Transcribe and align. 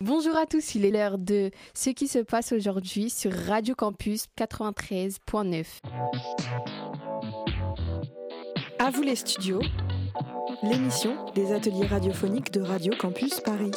Bonjour 0.00 0.36
à 0.36 0.44
tous, 0.44 0.74
il 0.74 0.84
est 0.84 0.90
l'heure 0.90 1.18
de 1.18 1.52
ce 1.72 1.90
qui 1.90 2.08
se 2.08 2.18
passe 2.18 2.50
aujourd'hui 2.50 3.10
sur 3.10 3.32
Radio 3.32 3.76
Campus 3.76 4.26
93.9. 4.36 5.64
À 8.80 8.90
vous 8.90 9.02
les 9.02 9.14
studios, 9.14 9.62
l'émission 10.64 11.14
des 11.36 11.52
ateliers 11.52 11.86
radiophoniques 11.86 12.50
de 12.50 12.60
Radio 12.60 12.92
Campus 12.98 13.38
Paris. 13.38 13.70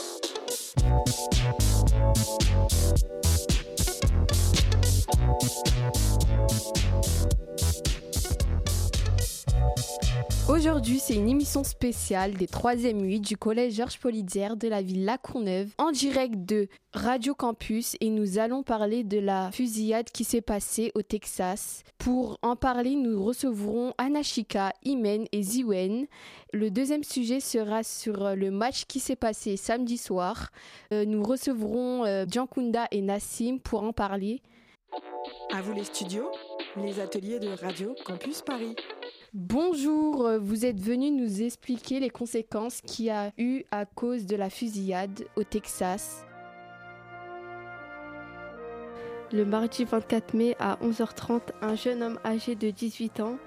Aujourd'hui, 10.49 10.99
c'est 10.99 11.15
une 11.15 11.27
émission 11.27 11.65
spéciale 11.65 12.33
des 12.33 12.47
3e 12.47 13.01
8 13.01 13.19
du 13.19 13.35
collège 13.35 13.73
Georges 13.73 13.99
Polidière 13.99 14.55
de 14.55 14.69
la 14.69 14.81
ville 14.81 15.03
La 15.03 15.17
Courneuve 15.17 15.69
en 15.77 15.91
direct 15.91 16.35
de 16.45 16.69
Radio 16.93 17.35
Campus 17.35 17.97
et 17.99 18.09
nous 18.09 18.39
allons 18.39 18.63
parler 18.63 19.03
de 19.03 19.19
la 19.19 19.51
fusillade 19.51 20.09
qui 20.09 20.23
s'est 20.23 20.41
passée 20.41 20.91
au 20.95 21.01
Texas. 21.01 21.83
Pour 21.97 22.37
en 22.41 22.55
parler, 22.55 22.95
nous 22.95 23.21
recevrons 23.23 23.93
Anashika, 23.97 24.71
Imen 24.85 25.25
et 25.33 25.43
Ziwen. 25.43 26.07
Le 26.53 26.71
deuxième 26.71 27.03
sujet 27.03 27.41
sera 27.41 27.83
sur 27.83 28.35
le 28.35 28.49
match 28.49 28.85
qui 28.85 29.01
s'est 29.01 29.17
passé 29.17 29.57
samedi 29.57 29.97
soir. 29.97 30.49
Euh, 30.93 31.03
nous 31.03 31.23
recevrons 31.23 32.05
euh, 32.05 32.25
Kunda 32.25 32.87
et 32.91 33.01
Nassim 33.01 33.59
pour 33.59 33.83
en 33.83 33.91
parler. 33.91 34.41
À 35.53 35.61
vous 35.61 35.73
les 35.73 35.83
studios, 35.83 36.31
les 36.77 37.01
ateliers 37.01 37.39
de 37.39 37.49
Radio 37.49 37.95
Campus 38.05 38.41
Paris. 38.41 38.75
Bonjour, 39.39 40.25
euh, 40.25 40.39
vous 40.39 40.65
êtes 40.65 40.79
venu 40.79 41.11
nous 41.11 41.43
expliquer 41.43 41.99
les 41.99 42.09
conséquences 42.09 42.81
qu'il 42.81 43.05
y 43.05 43.11
a 43.11 43.31
eu 43.37 43.65
à 43.69 43.85
cause 43.85 44.25
de 44.25 44.35
la 44.35 44.49
fusillade 44.49 45.27
au 45.35 45.43
Texas. 45.43 46.25
Le 49.31 49.45
mardi 49.45 49.83
24 49.83 50.33
mai 50.33 50.55
à 50.57 50.79
11h30, 50.81 51.41
un 51.61 51.75
jeune 51.75 52.01
homme 52.01 52.19
âgé 52.25 52.55
de 52.55 52.71
18 52.71 53.19
ans, 53.19 53.37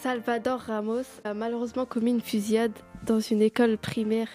Salvador 0.00 0.60
Ramos, 0.60 1.02
a 1.24 1.34
malheureusement 1.34 1.86
commis 1.86 2.12
une 2.12 2.20
fusillade 2.20 2.78
dans 3.04 3.18
une 3.18 3.42
école 3.42 3.78
primaire 3.78 4.28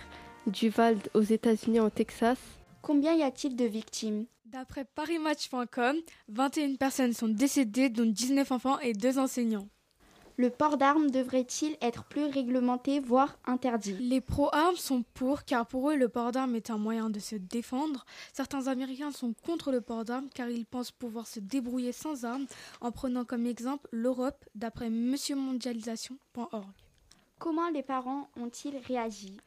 du 0.45 0.67
Val 0.67 0.97
aux 1.13 1.21
États-Unis 1.21 1.79
en 1.79 1.89
Texas. 1.89 2.37
Combien 2.81 3.13
y 3.13 3.23
a-t-il 3.23 3.55
de 3.55 3.63
victimes? 3.63 4.25
D'après 4.43 4.83
ParisMatch.com, 4.83 5.95
21 6.27 6.75
personnes 6.75 7.13
sont 7.13 7.29
décédées, 7.29 7.87
dont 7.87 8.05
19 8.05 8.51
enfants 8.51 8.79
et 8.79 8.91
2 8.91 9.19
enseignants. 9.19 9.69
Le 10.39 10.51
port 10.51 10.77
d'armes 10.77 11.09
devrait-il 11.09 11.77
être 11.81 12.03
plus 12.03 12.25
réglementé, 12.25 12.99
voire 12.99 13.39
interdit? 13.45 13.93
Les 13.93 14.21
pro-armes 14.21 14.75
sont 14.75 15.03
pour, 15.15 15.45
car 15.45 15.65
pour 15.65 15.89
eux, 15.89 15.95
le 15.95 16.09
port 16.09 16.31
d'armes 16.31 16.53
est 16.53 16.69
un 16.69 16.77
moyen 16.77 17.09
de 17.09 17.19
se 17.19 17.35
défendre. 17.35 18.05
Certains 18.33 18.67
Américains 18.67 19.11
sont 19.11 19.33
contre 19.33 19.71
le 19.71 19.81
port 19.81 20.05
d'armes, 20.05 20.29
car 20.31 20.47
ils 20.47 20.67
pensent 20.67 20.91
pouvoir 20.91 21.25
se 21.25 21.39
débrouiller 21.39 21.91
sans 21.91 22.23
armes, 22.23 22.45
en 22.81 22.91
prenant 22.91 23.25
comme 23.25 23.47
exemple 23.47 23.89
l'Europe, 23.91 24.45
d'après 24.53 24.91
monsieurmondialisation.org. 24.91 26.67
Comment 27.39 27.69
les 27.69 27.81
parents 27.83 28.29
ont-ils 28.39 28.77
réagi? 28.77 29.37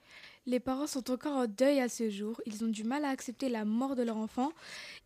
Les 0.46 0.58
parents 0.58 0.88
sont 0.88 1.08
encore 1.12 1.36
en 1.36 1.46
deuil 1.46 1.78
à 1.78 1.88
ce 1.88 2.10
jour. 2.10 2.40
Ils 2.46 2.64
ont 2.64 2.68
du 2.68 2.82
mal 2.82 3.04
à 3.04 3.10
accepter 3.10 3.48
la 3.48 3.64
mort 3.64 3.94
de 3.94 4.02
leur 4.02 4.16
enfant 4.16 4.50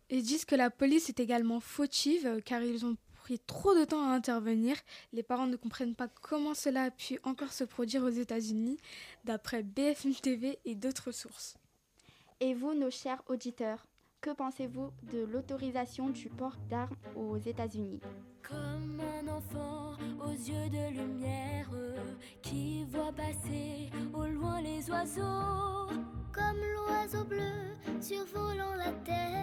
et 0.09 0.23
disent 0.23 0.45
que 0.45 0.55
la 0.55 0.71
police 0.71 1.09
est 1.09 1.19
également 1.19 1.59
fautive, 1.59 2.41
car 2.43 2.63
ils 2.63 2.87
ont 2.87 2.95
pris 3.25 3.39
trop 3.39 3.73
de 3.73 3.85
temps 3.85 4.07
à 4.07 4.13
intervenir. 4.13 4.75
Les 5.11 5.23
parents 5.23 5.47
ne 5.47 5.55
comprennent 5.55 5.95
pas 5.95 6.07
comment 6.07 6.53
cela 6.53 6.83
a 6.83 6.91
pu 6.91 7.19
encore 7.23 7.53
se 7.53 7.63
produire 7.63 8.03
aux 8.03 8.09
États-Unis, 8.09 8.77
d'après 9.23 9.63
BFM 9.63 10.13
TV 10.13 10.59
et 10.63 10.75
d'autres 10.75 11.11
sources. 11.11 11.55
Et 12.39 12.53
vous, 12.53 12.75
nos 12.75 12.91
chers 12.91 13.23
auditeurs, 13.25 13.87
que 14.21 14.29
pensez-vous 14.29 14.91
de 15.11 15.25
l'autorisation 15.25 16.09
du 16.09 16.29
port 16.29 16.55
d'armes 16.69 16.95
aux 17.15 17.37
États-Unis? 17.37 17.99
Comme 18.47 19.01
un 19.01 19.27
enfant 19.27 19.93
aux 20.23 20.31
yeux 20.31 20.69
de 20.69 20.93
lumière 20.95 21.71
qui 22.43 22.83
voit 22.85 23.11
passer 23.11 23.89
au 24.13 24.25
loin 24.27 24.61
les 24.61 24.87
oiseaux. 24.91 25.89
Comme 26.35 26.61
l'oiseau 26.75 27.23
bleu 27.23 27.53
survolant 28.01 28.75
la 28.75 28.91
terre. 29.05 29.35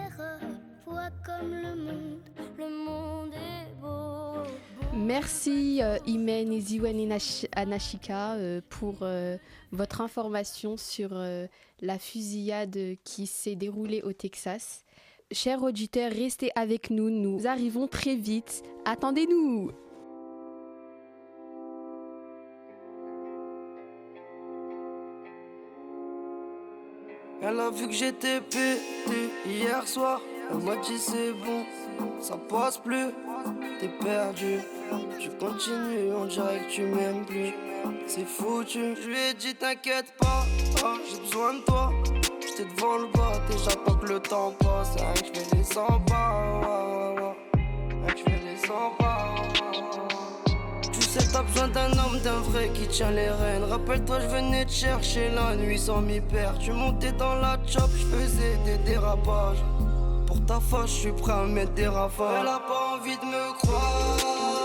Merci 4.95 5.79
euh, 5.81 5.97
Imen 6.07 6.53
et 6.53 6.61
Ziwen 6.61 7.17
Anashika 7.55 8.35
euh, 8.35 8.61
pour 8.69 8.99
euh, 9.01 9.37
votre 9.71 10.01
information 10.01 10.77
sur 10.77 11.09
euh, 11.11 11.47
la 11.81 11.99
fusillade 11.99 12.77
qui 13.03 13.27
s'est 13.27 13.55
déroulée 13.55 14.01
au 14.03 14.13
Texas. 14.13 14.85
Chers 15.31 15.61
auditeurs, 15.61 16.11
restez 16.11 16.51
avec 16.55 16.89
nous, 16.89 17.09
nous 17.09 17.47
arrivons 17.47 17.87
très 17.87 18.15
vite. 18.15 18.63
Attendez-nous 18.85 19.71
Elle 27.45 27.59
a 27.59 27.69
vu 27.69 27.87
que 27.87 27.93
j'étais 27.93 28.39
pété 28.39 29.29
hier 29.45 29.85
soir. 29.85 30.21
Elle 30.49 30.59
m'a 30.59 30.77
dit 30.77 30.97
c'est 30.97 31.33
bon, 31.33 31.65
ça 32.21 32.37
passe 32.49 32.77
plus. 32.77 33.07
T'es 33.81 33.89
perdu, 34.01 34.59
tu 35.19 35.29
continues, 35.31 36.13
on 36.15 36.25
dirait 36.25 36.59
que 36.59 36.71
tu 36.71 36.81
m'aimes 36.83 37.25
plus. 37.25 37.53
C'est 38.07 38.25
foutu, 38.25 38.95
je 38.95 39.07
lui 39.09 39.17
ai 39.17 39.33
dit 39.33 39.55
t'inquiète 39.55 40.13
pas, 40.17 40.45
ah, 40.85 40.95
j'ai 41.09 41.19
besoin 41.19 41.55
de 41.55 41.59
toi. 41.59 41.91
J'étais 42.39 42.69
devant 42.75 42.97
le 42.97 43.07
bas, 43.07 43.33
déjà 43.49 43.75
pas 43.75 43.93
que 43.93 44.05
le 44.13 44.19
temps 44.21 44.53
passe. 44.59 44.95
Que 44.95 45.27
je 45.27 45.39
fais 45.41 45.55
les 45.57 45.63
100 45.63 45.99
pas, 46.07 47.15
ouais, 47.17 47.23
ouais, 47.23 48.13
que 48.13 48.19
je 48.19 48.23
fais 48.23 48.39
les 48.39 48.67
100 48.67 48.73
pas. 48.99 49.12
T'as 51.33 51.41
besoin 51.41 51.67
d'un 51.69 51.91
homme, 51.93 52.19
d'un 52.23 52.41
vrai 52.41 52.69
qui 52.75 52.87
tient 52.87 53.09
les 53.09 53.27
rênes. 53.27 53.63
Rappelle-toi, 53.63 54.19
je 54.19 54.27
venais 54.27 54.65
te 54.65 54.71
chercher 54.71 55.31
la 55.31 55.55
nuit 55.55 55.79
sans 55.79 55.99
m'y 55.99 56.21
perdre. 56.21 56.59
Tu 56.59 56.71
montais 56.71 57.11
dans 57.13 57.33
la 57.33 57.57
chop, 57.65 57.89
je 57.97 58.05
faisais 58.05 58.55
des 58.65 58.77
dérapages. 58.85 59.63
Pour 60.27 60.45
ta 60.45 60.59
face, 60.59 60.91
je 60.91 60.99
suis 60.99 61.11
prêt 61.11 61.33
à 61.33 61.45
mettre 61.45 61.73
des 61.73 61.87
rafales. 61.87 62.41
Elle 62.41 62.47
a 62.47 62.59
pas 62.59 62.97
envie 62.99 63.17
de 63.17 63.25
me 63.25 63.57
croire. 63.57 64.62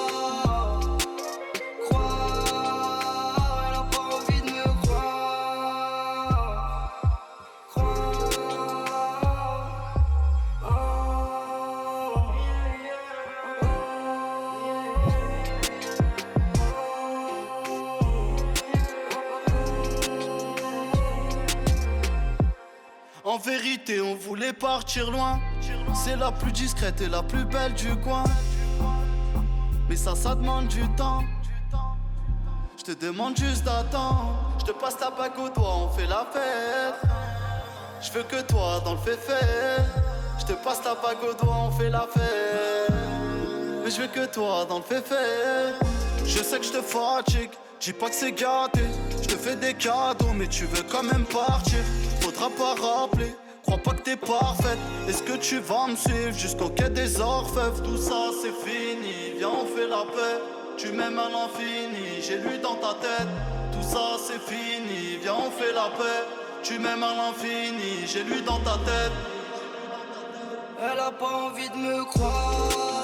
On 24.03 24.15
voulait 24.15 24.53
partir 24.53 25.11
loin. 25.11 25.41
C'est 25.95 26.17
la 26.17 26.31
plus 26.31 26.53
discrète 26.53 27.01
et 27.01 27.09
la 27.09 27.23
plus 27.23 27.45
belle 27.45 27.75
du 27.75 27.95
coin. 27.97 28.25
Mais 29.89 29.97
ça, 29.97 30.15
ça 30.15 30.35
demande 30.35 30.69
du 30.69 30.87
temps. 30.97 31.23
Je 32.77 32.93
te 32.93 33.07
demande 33.07 33.37
juste 33.37 33.65
d'attendre. 33.65 34.37
Je 34.61 34.67
te 34.67 34.73
passe 34.73 34.97
ta 34.97 35.11
bague 35.11 35.39
au 35.39 35.49
doigt, 35.49 35.77
on 35.77 35.89
fait 35.91 36.07
la 36.07 36.27
fête. 36.33 37.11
Je 38.01 38.13
veux 38.13 38.23
que 38.23 38.41
toi 38.43 38.81
dans 38.85 38.93
le 38.93 38.99
fait. 38.99 39.19
Je 40.39 40.45
te 40.45 40.53
passe 40.53 40.83
ta 40.83 40.95
bague 40.95 41.23
au 41.29 41.35
doigt, 41.35 41.57
on 41.67 41.71
fait 41.73 41.91
la 41.91 42.07
fête. 42.13 42.95
Mais 43.85 43.91
je 43.91 44.03
veux 44.03 44.09
que 44.09 44.27
toi 44.27 44.67
dans 44.69 44.79
le 44.79 44.85
fait. 44.85 45.05
Je 46.25 46.43
sais 46.43 46.59
que 46.59 46.65
je 46.67 46.73
te 46.73 46.83
fatigue. 46.83 47.51
Dis 47.81 47.93
pas 47.93 48.09
que 48.09 48.15
c'est 48.15 48.33
gâté. 48.33 48.83
Je 49.23 49.29
te 49.29 49.37
fais 49.37 49.57
des 49.57 49.75
cadeaux, 49.75 50.33
mais 50.35 50.47
tu 50.47 50.65
veux 50.65 50.83
quand 50.83 51.03
même 51.03 51.25
partir. 51.25 51.79
Faudra 52.21 52.51
pas 52.51 52.75
rappeler. 52.75 53.35
Crois 53.69 53.83
pas 53.83 53.91
que 53.91 54.01
t'es 54.01 54.17
parfaite. 54.17 54.79
Est-ce 55.06 55.23
que 55.23 55.34
tu 55.34 55.59
vas 55.59 55.89
me 55.89 55.95
suivre 55.95 56.33
jusqu'au 56.33 56.71
quai 56.71 56.89
des 56.89 57.21
orfèvres? 57.21 57.83
Tout 57.83 57.98
ça 57.98 58.31
c'est 58.41 58.54
fini. 58.66 59.37
Viens, 59.37 59.51
on 59.51 59.66
fait 59.66 59.87
la 59.87 60.04
paix. 60.07 60.41
Tu 60.78 60.91
m'aimes 60.92 61.19
à 61.19 61.28
l'infini. 61.28 62.22
J'ai 62.22 62.39
lu 62.39 62.57
dans 62.63 62.77
ta 62.77 62.95
tête. 62.95 63.28
Tout 63.72 63.87
ça 63.87 64.16
c'est 64.27 64.41
fini. 64.41 65.19
Viens, 65.21 65.34
on 65.34 65.51
fait 65.51 65.75
la 65.75 65.91
paix. 65.98 66.25
Tu 66.63 66.78
m'aimes 66.78 67.03
à 67.03 67.15
l'infini. 67.15 68.07
J'ai 68.07 68.25
lu 68.25 68.41
dans 68.41 68.60
ta 68.60 68.78
tête. 68.87 69.13
Elle 70.81 70.98
a 70.98 71.10
pas 71.10 71.51
envie 71.51 71.69
de 71.69 71.77
me 71.77 72.04
croire. 72.07 72.97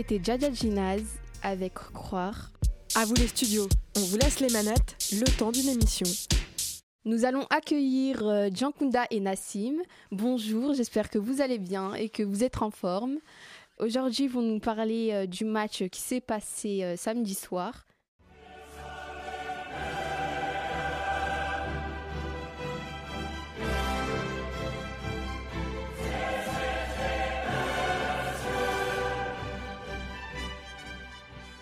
C'était 0.00 0.24
Jaja 0.24 0.50
Ginaz 0.50 1.02
avec 1.42 1.74
Croire. 1.74 2.52
À 2.94 3.04
vous 3.04 3.12
les 3.12 3.26
studios, 3.26 3.68
on 3.98 4.00
vous 4.00 4.16
laisse 4.16 4.40
les 4.40 4.48
manettes, 4.48 4.96
le 5.12 5.26
temps 5.36 5.52
d'une 5.52 5.68
émission. 5.68 6.06
Nous 7.04 7.26
allons 7.26 7.44
accueillir 7.50 8.26
euh, 8.26 8.48
Jankunda 8.50 9.04
et 9.10 9.20
Nassim. 9.20 9.74
Bonjour, 10.10 10.72
j'espère 10.72 11.10
que 11.10 11.18
vous 11.18 11.42
allez 11.42 11.58
bien 11.58 11.92
et 11.92 12.08
que 12.08 12.22
vous 12.22 12.42
êtes 12.42 12.62
en 12.62 12.70
forme. 12.70 13.18
Aujourd'hui, 13.78 14.24
ils 14.24 14.30
vont 14.30 14.40
nous 14.40 14.58
parler 14.58 15.10
euh, 15.12 15.26
du 15.26 15.44
match 15.44 15.82
qui 15.90 16.00
s'est 16.00 16.22
passé 16.22 16.82
euh, 16.82 16.96
samedi 16.96 17.34
soir. 17.34 17.84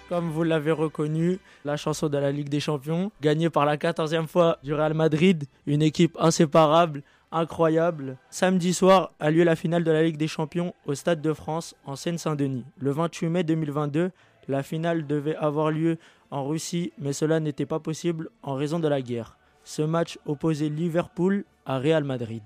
Comme 0.08 0.30
vous 0.30 0.42
l'avez 0.42 0.72
reconnu, 0.72 1.38
la 1.66 1.76
chanson 1.76 2.08
de 2.08 2.16
la 2.16 2.32
Ligue 2.32 2.48
des 2.48 2.60
Champions, 2.60 3.12
gagnée 3.20 3.50
par 3.50 3.66
la 3.66 3.76
14e 3.76 4.26
fois 4.26 4.58
du 4.62 4.72
Real 4.72 4.94
Madrid, 4.94 5.44
une 5.66 5.82
équipe 5.82 6.16
inséparable, 6.18 7.02
incroyable. 7.30 8.16
Samedi 8.30 8.72
soir 8.72 9.12
a 9.20 9.30
lieu 9.30 9.44
la 9.44 9.54
finale 9.54 9.84
de 9.84 9.90
la 9.90 10.02
Ligue 10.02 10.16
des 10.16 10.26
Champions 10.26 10.72
au 10.86 10.94
Stade 10.94 11.20
de 11.20 11.34
France 11.34 11.74
en 11.84 11.94
Seine-Saint-Denis. 11.94 12.64
Le 12.78 12.90
28 12.90 13.28
mai 13.28 13.44
2022, 13.44 14.10
la 14.48 14.62
finale 14.62 15.06
devait 15.06 15.36
avoir 15.36 15.70
lieu 15.70 15.98
en 16.30 16.46
Russie, 16.46 16.90
mais 16.98 17.12
cela 17.12 17.38
n'était 17.38 17.66
pas 17.66 17.78
possible 17.78 18.30
en 18.42 18.54
raison 18.54 18.78
de 18.78 18.88
la 18.88 19.02
guerre. 19.02 19.36
Ce 19.62 19.82
match 19.82 20.18
opposait 20.24 20.70
Liverpool 20.70 21.44
à 21.66 21.78
Real 21.78 22.04
Madrid. 22.04 22.42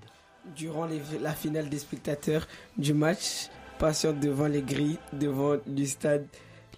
Durant 0.53 0.85
la 1.21 1.31
finale 1.31 1.69
des 1.69 1.79
spectateurs 1.79 2.45
du 2.77 2.93
match, 2.93 3.47
patientent 3.79 4.19
devant 4.19 4.47
les 4.47 4.61
grilles, 4.61 4.99
devant 5.13 5.55
du 5.65 5.87
stade, 5.87 6.27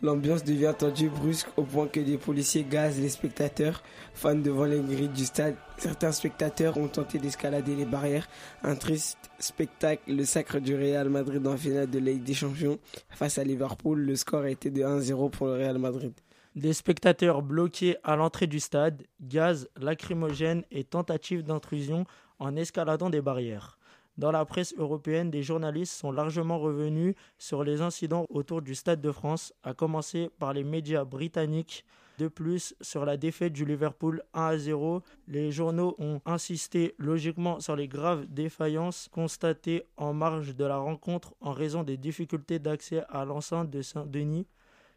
l'ambiance 0.01 0.43
devient 0.43 0.73
tendue 0.77 1.09
brusque 1.09 1.47
au 1.57 1.63
point 1.63 1.87
que 1.87 1.99
des 1.99 2.17
policiers 2.17 2.63
gazent 2.63 2.99
les 2.99 3.09
spectateurs, 3.09 3.83
fans 4.13 4.35
devant 4.35 4.65
les 4.65 4.79
grilles 4.79 5.09
du 5.09 5.25
stade. 5.25 5.55
Certains 5.77 6.11
spectateurs 6.11 6.77
ont 6.77 6.87
tenté 6.87 7.19
d'escalader 7.19 7.75
les 7.75 7.85
barrières. 7.85 8.27
Un 8.63 8.75
triste 8.75 9.17
spectacle, 9.39 10.13
le 10.13 10.25
sacre 10.25 10.59
du 10.59 10.75
Real 10.75 11.09
Madrid 11.09 11.45
en 11.47 11.57
finale 11.57 11.89
de 11.89 11.99
Ligue 11.99 12.23
des 12.23 12.33
Champions 12.33 12.79
face 13.09 13.37
à 13.37 13.43
Liverpool. 13.43 13.99
Le 13.99 14.15
score 14.15 14.45
été 14.45 14.69
de 14.69 14.81
1-0 14.81 15.29
pour 15.31 15.47
le 15.47 15.53
Real 15.53 15.77
Madrid. 15.77 16.13
Des 16.55 16.71
spectateurs 16.71 17.41
bloqués 17.41 17.97
à 18.03 18.15
l'entrée 18.15 18.47
du 18.47 18.61
stade, 18.61 19.03
gaz 19.19 19.67
lacrymogènes 19.75 20.63
et 20.71 20.85
tentatives 20.85 21.43
d'intrusion 21.43 22.05
en 22.39 22.55
escaladant 22.55 23.09
des 23.09 23.21
barrières. 23.21 23.77
Dans 24.17 24.31
la 24.31 24.45
presse 24.45 24.73
européenne, 24.77 25.29
des 25.29 25.43
journalistes 25.43 25.93
sont 25.93 26.11
largement 26.11 26.57
revenus 26.57 27.15
sur 27.37 27.63
les 27.65 27.81
incidents 27.81 28.25
autour 28.29 28.61
du 28.61 28.73
Stade 28.73 29.01
de 29.01 29.11
France, 29.11 29.53
à 29.63 29.73
commencer 29.73 30.29
par 30.39 30.53
les 30.53 30.63
médias 30.63 31.03
britanniques. 31.03 31.85
De 32.17 32.29
plus, 32.29 32.73
sur 32.79 33.03
la 33.03 33.17
défaite 33.17 33.51
du 33.51 33.65
Liverpool 33.65 34.23
1 34.33 34.45
à 34.45 34.57
0, 34.57 35.01
les 35.27 35.51
journaux 35.51 35.95
ont 35.99 36.21
insisté 36.25 36.95
logiquement 36.97 37.59
sur 37.59 37.75
les 37.75 37.89
graves 37.89 38.25
défaillances 38.27 39.09
constatées 39.11 39.83
en 39.97 40.13
marge 40.13 40.55
de 40.55 40.63
la 40.63 40.77
rencontre 40.77 41.35
en 41.41 41.51
raison 41.51 41.83
des 41.83 41.97
difficultés 41.97 42.57
d'accès 42.57 43.03
à 43.09 43.25
l'enceinte 43.25 43.69
de 43.69 43.81
Saint-Denis 43.81 44.47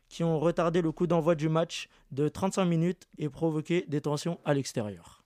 qui 0.08 0.24
ont 0.24 0.38
retardé 0.38 0.80
le 0.80 0.92
coup 0.92 1.06
d'envoi 1.06 1.34
du 1.34 1.48
match 1.48 1.88
de 2.12 2.28
35 2.28 2.64
minutes 2.64 3.08
et 3.18 3.28
provoqué 3.28 3.84
des 3.88 4.00
tensions 4.00 4.38
à 4.44 4.54
l'extérieur. 4.54 5.17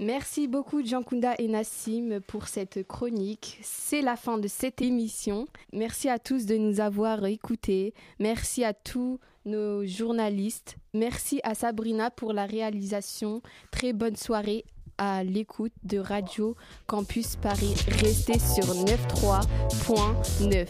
Merci 0.00 0.46
beaucoup 0.46 0.86
Jankunda 0.86 1.34
et 1.38 1.48
Nassim 1.48 2.20
pour 2.28 2.46
cette 2.46 2.86
chronique. 2.86 3.58
C'est 3.62 4.00
la 4.00 4.14
fin 4.14 4.38
de 4.38 4.46
cette 4.46 4.80
émission. 4.80 5.48
Merci 5.72 6.08
à 6.08 6.20
tous 6.20 6.46
de 6.46 6.56
nous 6.56 6.78
avoir 6.78 7.26
écoutés. 7.26 7.94
Merci 8.20 8.62
à 8.62 8.72
tous 8.72 9.18
nos 9.44 9.84
journalistes. 9.84 10.76
Merci 10.94 11.40
à 11.42 11.56
Sabrina 11.56 12.12
pour 12.12 12.32
la 12.32 12.46
réalisation. 12.46 13.42
Très 13.72 13.92
bonne 13.92 14.14
soirée 14.14 14.64
à 14.98 15.24
l'écoute 15.24 15.72
de 15.82 15.98
Radio 15.98 16.54
Campus 16.86 17.34
Paris. 17.34 17.74
Restez 17.88 18.38
sur 18.38 18.66
93.9. 18.66 20.68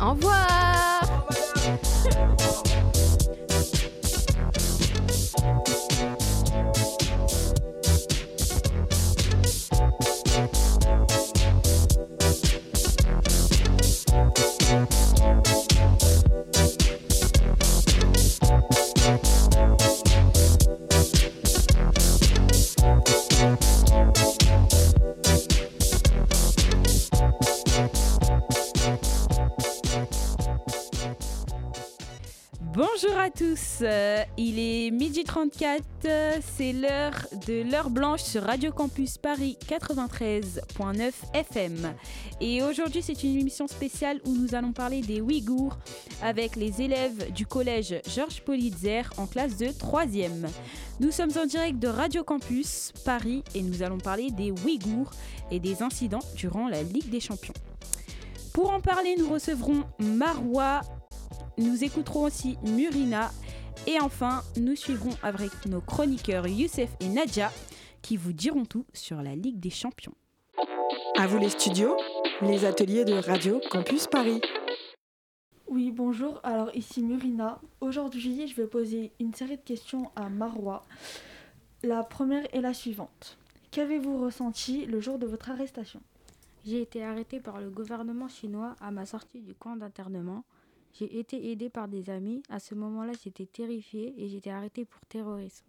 Au 0.00 0.12
revoir 0.14 1.28
Bonjour 19.04 19.41
tous, 33.52 33.78
euh, 33.82 34.22
il 34.38 34.58
est 34.58 34.90
midi 34.90 35.24
34, 35.24 35.82
euh, 36.06 36.38
c'est 36.56 36.72
l'heure 36.72 37.26
de 37.46 37.70
l'heure 37.70 37.90
blanche 37.90 38.22
sur 38.22 38.42
Radio 38.44 38.72
Campus 38.72 39.18
Paris 39.18 39.58
93.9 39.68 41.12
FM. 41.34 41.92
Et 42.40 42.62
aujourd'hui 42.62 43.02
c'est 43.02 43.22
une 43.24 43.38
émission 43.38 43.66
spéciale 43.66 44.20
où 44.24 44.34
nous 44.34 44.54
allons 44.54 44.72
parler 44.72 45.02
des 45.02 45.20
Ouïghours 45.20 45.76
avec 46.22 46.56
les 46.56 46.80
élèves 46.80 47.30
du 47.32 47.44
collège 47.44 47.94
Georges 48.08 48.40
Politzer 48.42 49.02
en 49.18 49.26
classe 49.26 49.58
de 49.58 49.66
3e. 49.66 50.48
Nous 51.00 51.10
sommes 51.10 51.32
en 51.36 51.44
direct 51.44 51.78
de 51.78 51.88
Radio 51.88 52.24
Campus 52.24 52.92
Paris 53.04 53.44
et 53.54 53.60
nous 53.60 53.82
allons 53.82 53.98
parler 53.98 54.30
des 54.30 54.50
Ouïghours 54.50 55.10
et 55.50 55.60
des 55.60 55.82
incidents 55.82 56.24
durant 56.36 56.68
la 56.68 56.82
Ligue 56.82 57.10
des 57.10 57.20
Champions. 57.20 57.54
Pour 58.54 58.70
en 58.70 58.80
parler, 58.80 59.14
nous 59.18 59.28
recevrons 59.28 59.84
Marois 59.98 60.80
nous 61.58 61.84
écouterons 61.84 62.24
aussi 62.24 62.56
Murina 62.62 63.30
et 63.86 64.00
enfin 64.00 64.42
nous 64.56 64.76
suivrons 64.76 65.16
avec 65.22 65.50
nos 65.66 65.80
chroniqueurs 65.80 66.46
Youssef 66.46 66.90
et 67.00 67.08
Nadja 67.08 67.50
qui 68.00 68.16
vous 68.16 68.32
diront 68.32 68.64
tout 68.64 68.86
sur 68.92 69.22
la 69.22 69.34
Ligue 69.34 69.60
des 69.60 69.70
Champions. 69.70 70.14
À 71.18 71.26
vous 71.26 71.38
les 71.38 71.50
studios, 71.50 71.96
les 72.40 72.64
ateliers 72.64 73.04
de 73.04 73.14
Radio 73.14 73.60
Campus 73.70 74.06
Paris. 74.06 74.40
Oui, 75.68 75.90
bonjour. 75.90 76.40
Alors 76.42 76.74
ici 76.74 77.02
Murina. 77.02 77.60
Aujourd'hui, 77.80 78.46
je 78.46 78.54
vais 78.54 78.66
poser 78.66 79.12
une 79.20 79.34
série 79.34 79.56
de 79.56 79.62
questions 79.62 80.10
à 80.16 80.28
Marois. 80.28 80.82
La 81.82 82.02
première 82.02 82.46
est 82.54 82.60
la 82.60 82.74
suivante. 82.74 83.38
Qu'avez-vous 83.70 84.18
ressenti 84.22 84.84
le 84.86 85.00
jour 85.00 85.18
de 85.18 85.26
votre 85.26 85.50
arrestation? 85.50 86.00
J'ai 86.64 86.82
été 86.82 87.02
arrêté 87.02 87.40
par 87.40 87.60
le 87.60 87.70
gouvernement 87.70 88.28
chinois 88.28 88.76
à 88.80 88.90
ma 88.90 89.06
sortie 89.06 89.40
du 89.40 89.54
camp 89.54 89.76
d'internement. 89.76 90.44
J'ai 90.92 91.18
été 91.18 91.50
aidé 91.50 91.70
par 91.70 91.88
des 91.88 92.10
amis. 92.10 92.42
À 92.48 92.58
ce 92.58 92.74
moment-là, 92.74 93.12
j'étais 93.22 93.46
terrifiée 93.46 94.14
et 94.18 94.28
j'étais 94.28 94.50
arrêté 94.50 94.84
pour 94.84 95.00
terrorisme. 95.06 95.66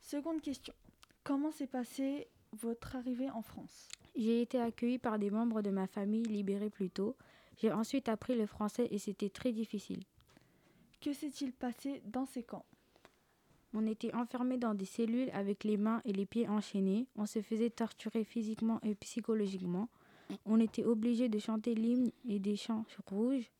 Seconde 0.00 0.40
question. 0.40 0.74
Comment 1.24 1.50
s'est 1.50 1.66
passée 1.66 2.28
votre 2.52 2.96
arrivée 2.96 3.30
en 3.30 3.42
France? 3.42 3.88
J'ai 4.14 4.42
été 4.42 4.60
accueilli 4.60 4.98
par 4.98 5.18
des 5.18 5.30
membres 5.30 5.62
de 5.62 5.70
ma 5.70 5.86
famille 5.86 6.22
libérés 6.22 6.70
plus 6.70 6.90
tôt. 6.90 7.16
J'ai 7.56 7.72
ensuite 7.72 8.08
appris 8.08 8.36
le 8.36 8.46
français 8.46 8.88
et 8.90 8.98
c'était 8.98 9.30
très 9.30 9.52
difficile. 9.52 10.02
Que 11.00 11.12
s'est-il 11.12 11.52
passé 11.52 12.02
dans 12.04 12.26
ces 12.26 12.42
camps? 12.42 12.64
On 13.74 13.86
était 13.86 14.14
enfermés 14.14 14.56
dans 14.58 14.74
des 14.74 14.84
cellules 14.84 15.30
avec 15.32 15.64
les 15.64 15.76
mains 15.76 16.00
et 16.04 16.12
les 16.12 16.24
pieds 16.24 16.48
enchaînés. 16.48 17.06
On 17.16 17.26
se 17.26 17.42
faisait 17.42 17.70
torturer 17.70 18.24
physiquement 18.24 18.80
et 18.82 18.94
psychologiquement. 18.94 19.88
On 20.44 20.60
était 20.60 20.84
obligé 20.84 21.28
de 21.28 21.38
chanter 21.38 21.74
l'hymne 21.74 22.10
et 22.28 22.38
des 22.38 22.56
chants 22.56 22.84
rouges. 23.06 23.50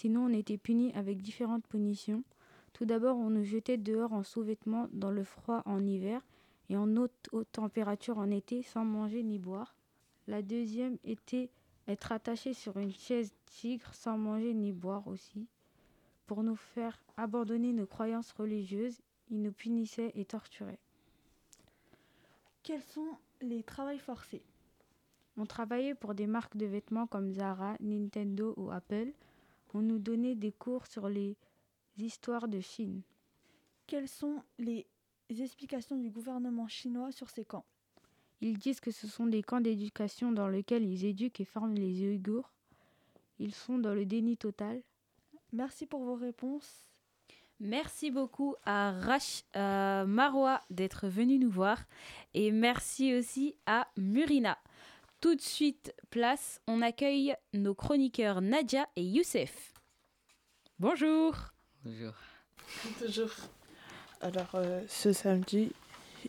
Sinon, 0.00 0.30
on 0.30 0.32
était 0.32 0.56
puni 0.56 0.94
avec 0.94 1.20
différentes 1.20 1.66
punitions. 1.66 2.24
Tout 2.72 2.86
d'abord, 2.86 3.18
on 3.18 3.28
nous 3.28 3.44
jetait 3.44 3.76
dehors 3.76 4.14
en 4.14 4.22
sous-vêtements 4.22 4.88
dans 4.94 5.10
le 5.10 5.24
froid 5.24 5.60
en 5.66 5.86
hiver 5.86 6.24
et 6.70 6.76
en 6.78 6.96
haute, 6.96 7.28
haute 7.32 7.52
température 7.52 8.16
en 8.16 8.30
été 8.30 8.62
sans 8.62 8.86
manger 8.86 9.22
ni 9.22 9.38
boire. 9.38 9.74
La 10.26 10.40
deuxième 10.40 10.96
était 11.04 11.50
être 11.86 12.12
attaché 12.12 12.54
sur 12.54 12.78
une 12.78 12.94
chaise 12.94 13.34
tigre 13.44 13.92
sans 13.92 14.16
manger 14.16 14.54
ni 14.54 14.72
boire 14.72 15.06
aussi. 15.06 15.46
Pour 16.26 16.44
nous 16.44 16.56
faire 16.56 16.98
abandonner 17.18 17.74
nos 17.74 17.86
croyances 17.86 18.32
religieuses, 18.32 19.02
ils 19.28 19.42
nous 19.42 19.52
punissaient 19.52 20.12
et 20.14 20.24
torturaient. 20.24 20.80
Quels 22.62 22.80
sont 22.80 23.18
les 23.42 23.62
travails 23.62 23.98
forcés? 23.98 24.44
On 25.36 25.44
travaillait 25.44 25.94
pour 25.94 26.14
des 26.14 26.26
marques 26.26 26.56
de 26.56 26.64
vêtements 26.64 27.06
comme 27.06 27.34
Zara, 27.34 27.76
Nintendo 27.80 28.54
ou 28.56 28.70
Apple. 28.70 29.12
On 29.74 29.82
nous 29.82 29.98
donnait 29.98 30.34
des 30.34 30.52
cours 30.52 30.86
sur 30.86 31.08
les 31.08 31.36
histoires 31.98 32.48
de 32.48 32.60
Chine. 32.60 33.02
Quelles 33.86 34.08
sont 34.08 34.42
les 34.58 34.86
explications 35.28 35.96
du 35.96 36.10
gouvernement 36.10 36.68
chinois 36.68 37.12
sur 37.12 37.30
ces 37.30 37.44
camps? 37.44 37.64
Ils 38.40 38.58
disent 38.58 38.80
que 38.80 38.90
ce 38.90 39.06
sont 39.06 39.26
des 39.26 39.42
camps 39.42 39.60
d'éducation 39.60 40.32
dans 40.32 40.48
lesquels 40.48 40.84
ils 40.84 41.04
éduquent 41.04 41.40
et 41.40 41.44
forment 41.44 41.74
les 41.74 42.06
Ouïghours. 42.06 42.52
Ils 43.38 43.54
sont 43.54 43.78
dans 43.78 43.94
le 43.94 44.06
déni 44.06 44.36
total. 44.36 44.82
Merci 45.52 45.86
pour 45.86 46.04
vos 46.04 46.14
réponses. 46.14 46.86
Merci 47.60 48.10
beaucoup 48.10 48.54
à 48.64 48.92
Rach 48.92 49.44
euh, 49.54 50.06
Marois 50.06 50.60
d'être 50.70 51.08
venu 51.08 51.38
nous 51.38 51.50
voir 51.50 51.78
et 52.32 52.52
merci 52.52 53.14
aussi 53.14 53.54
à 53.66 53.86
Murina. 53.98 54.56
Tout 55.20 55.34
de 55.34 55.42
suite, 55.42 55.94
place, 56.08 56.62
on 56.66 56.80
accueille 56.80 57.34
nos 57.52 57.74
chroniqueurs 57.74 58.40
Nadia 58.40 58.88
et 58.96 59.02
Youssef. 59.02 59.74
Bonjour. 60.78 61.34
Bonjour. 61.84 62.14
Bonjour. 62.98 63.28
Alors, 64.22 64.50
euh, 64.54 64.80
ce 64.88 65.12
samedi, 65.12 65.72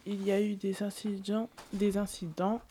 il 0.06 0.22
y 0.26 0.32
a 0.34 0.42
eu 0.42 0.56
des 0.56 0.84
incidents, 0.84 1.50
des 1.72 1.98
incidents. 1.98 2.62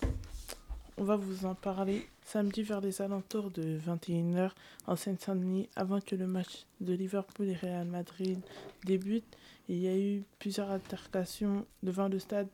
On 0.98 1.04
va 1.04 1.16
vous 1.16 1.46
en 1.46 1.54
parler 1.54 2.06
samedi 2.26 2.64
vers 2.64 2.82
les 2.82 3.00
alentours 3.00 3.50
de 3.50 3.78
21h 3.78 4.50
en 4.86 4.96
Seine-Saint-Denis, 4.96 5.70
avant 5.74 6.02
que 6.02 6.16
le 6.16 6.26
match 6.26 6.66
de 6.82 6.92
Liverpool 6.92 7.48
et 7.48 7.54
Real 7.54 7.86
Madrid 7.86 8.38
débute. 8.84 9.24
Il 9.70 9.78
y 9.78 9.88
a 9.88 9.96
eu 9.96 10.22
plusieurs 10.38 10.70
altercations 10.70 11.64
devant 11.82 12.08
le 12.08 12.18
stade. 12.18 12.48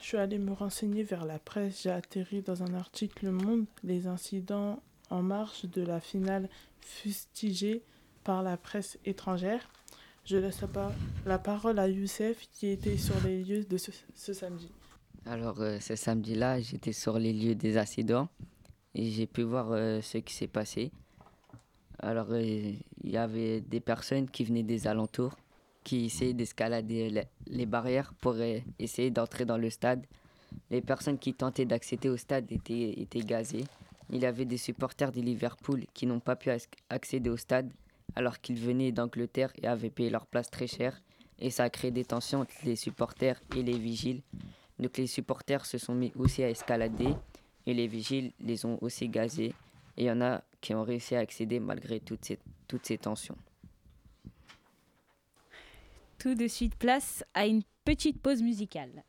Je 0.00 0.06
suis 0.06 0.16
allé 0.16 0.38
me 0.38 0.52
renseigner 0.52 1.02
vers 1.02 1.24
la 1.24 1.38
presse. 1.38 1.82
J'ai 1.82 1.90
atterri 1.90 2.42
dans 2.42 2.62
un 2.62 2.74
article 2.74 3.26
Le 3.26 3.32
Monde. 3.32 3.66
Les 3.82 4.06
incidents 4.06 4.80
en 5.10 5.22
marge 5.22 5.64
de 5.64 5.82
la 5.82 6.00
finale 6.00 6.48
fustigés 6.80 7.82
par 8.24 8.42
la 8.42 8.56
presse 8.56 8.98
étrangère. 9.04 9.68
Je 10.24 10.36
laisse 10.36 10.60
la, 11.24 11.38
parole 11.38 11.78
à 11.78 11.88
Youssef 11.88 12.48
qui 12.52 12.68
était 12.68 12.98
sur 12.98 13.14
les 13.24 13.42
lieux 13.42 13.64
de 13.64 13.76
ce, 13.76 13.90
ce 14.14 14.32
samedi. 14.32 14.70
Alors, 15.24 15.60
euh, 15.60 15.80
ce 15.80 15.96
samedi-là, 15.96 16.60
j'étais 16.60 16.92
sur 16.92 17.18
les 17.18 17.32
lieux 17.32 17.54
des 17.54 17.76
accidents 17.76 18.28
et 18.94 19.10
j'ai 19.10 19.26
pu 19.26 19.42
voir 19.42 19.72
euh, 19.72 20.00
ce 20.00 20.18
qui 20.18 20.34
s'est 20.34 20.46
passé. 20.46 20.92
Alors, 21.98 22.30
euh, 22.30 22.42
il 22.42 23.10
y 23.10 23.16
avait 23.16 23.60
des 23.60 23.80
personnes 23.80 24.28
qui 24.28 24.44
venaient 24.44 24.62
des 24.62 24.86
alentours, 24.86 25.36
qui 25.88 26.04
essayaient 26.04 26.34
d'escalader 26.34 27.24
les, 27.46 27.64
barrières 27.64 28.12
pour 28.20 28.34
euh, 28.34 28.58
essayer 28.78 29.10
d'entrer 29.10 29.46
dans 29.46 29.56
le 29.56 29.70
stade. 29.70 30.04
Les 30.70 30.82
personnes 30.82 31.18
qui 31.18 31.32
tentaient 31.32 31.64
d'accéder 31.64 32.10
au 32.10 32.18
stade 32.18 32.52
étaient, 32.52 33.20
gazées. 33.20 33.64
Il 34.10 34.20
y 34.20 34.26
avait 34.26 34.44
des 34.44 34.58
supporters 34.58 35.12
de 35.12 35.22
Liverpool 35.22 35.86
qui 35.94 36.04
n'ont 36.04 36.20
pas 36.20 36.36
pu 36.36 36.50
ac- 36.50 36.68
accéder 36.90 37.30
au 37.30 37.38
stade 37.38 37.72
alors 38.16 38.38
qu'ils 38.38 38.58
venaient 38.58 38.92
d'Angleterre 38.92 39.50
et 39.62 39.66
avaient 39.66 39.88
payé 39.88 40.10
leur 40.10 40.26
place 40.26 40.50
très 40.50 40.66
cher. 40.66 41.00
Et 41.38 41.48
ça 41.48 41.64
a 41.64 41.70
créé 41.70 41.90
des 41.90 42.04
tensions 42.04 42.40
entre 42.40 42.52
les 42.64 42.76
supporters 42.76 43.40
et 43.56 43.62
les 43.62 43.78
vigiles. 43.78 44.20
Donc 44.78 44.98
les 44.98 45.06
supporters 45.06 45.64
se 45.64 45.78
sont 45.78 45.94
mis 45.94 46.12
aussi 46.16 46.42
à 46.42 46.50
escalader 46.50 47.14
et 47.64 47.72
les 47.72 47.86
vigiles 47.86 48.32
les 48.40 48.66
ont 48.66 48.76
aussi 48.82 49.08
gazés. 49.08 49.54
Et 49.96 50.02
il 50.02 50.04
y 50.04 50.10
en 50.10 50.20
a 50.20 50.42
qui 50.60 50.74
ont 50.74 50.82
réussi 50.82 51.16
à 51.16 51.20
accéder 51.20 51.60
malgré 51.60 51.98
toutes 51.98 52.26
ces 52.82 52.98
tensions. 52.98 53.38
Tout 56.18 56.34
de 56.34 56.48
suite, 56.48 56.74
place 56.74 57.22
à 57.32 57.46
une 57.46 57.62
petite 57.84 58.20
pause 58.20 58.42
musicale. 58.42 59.04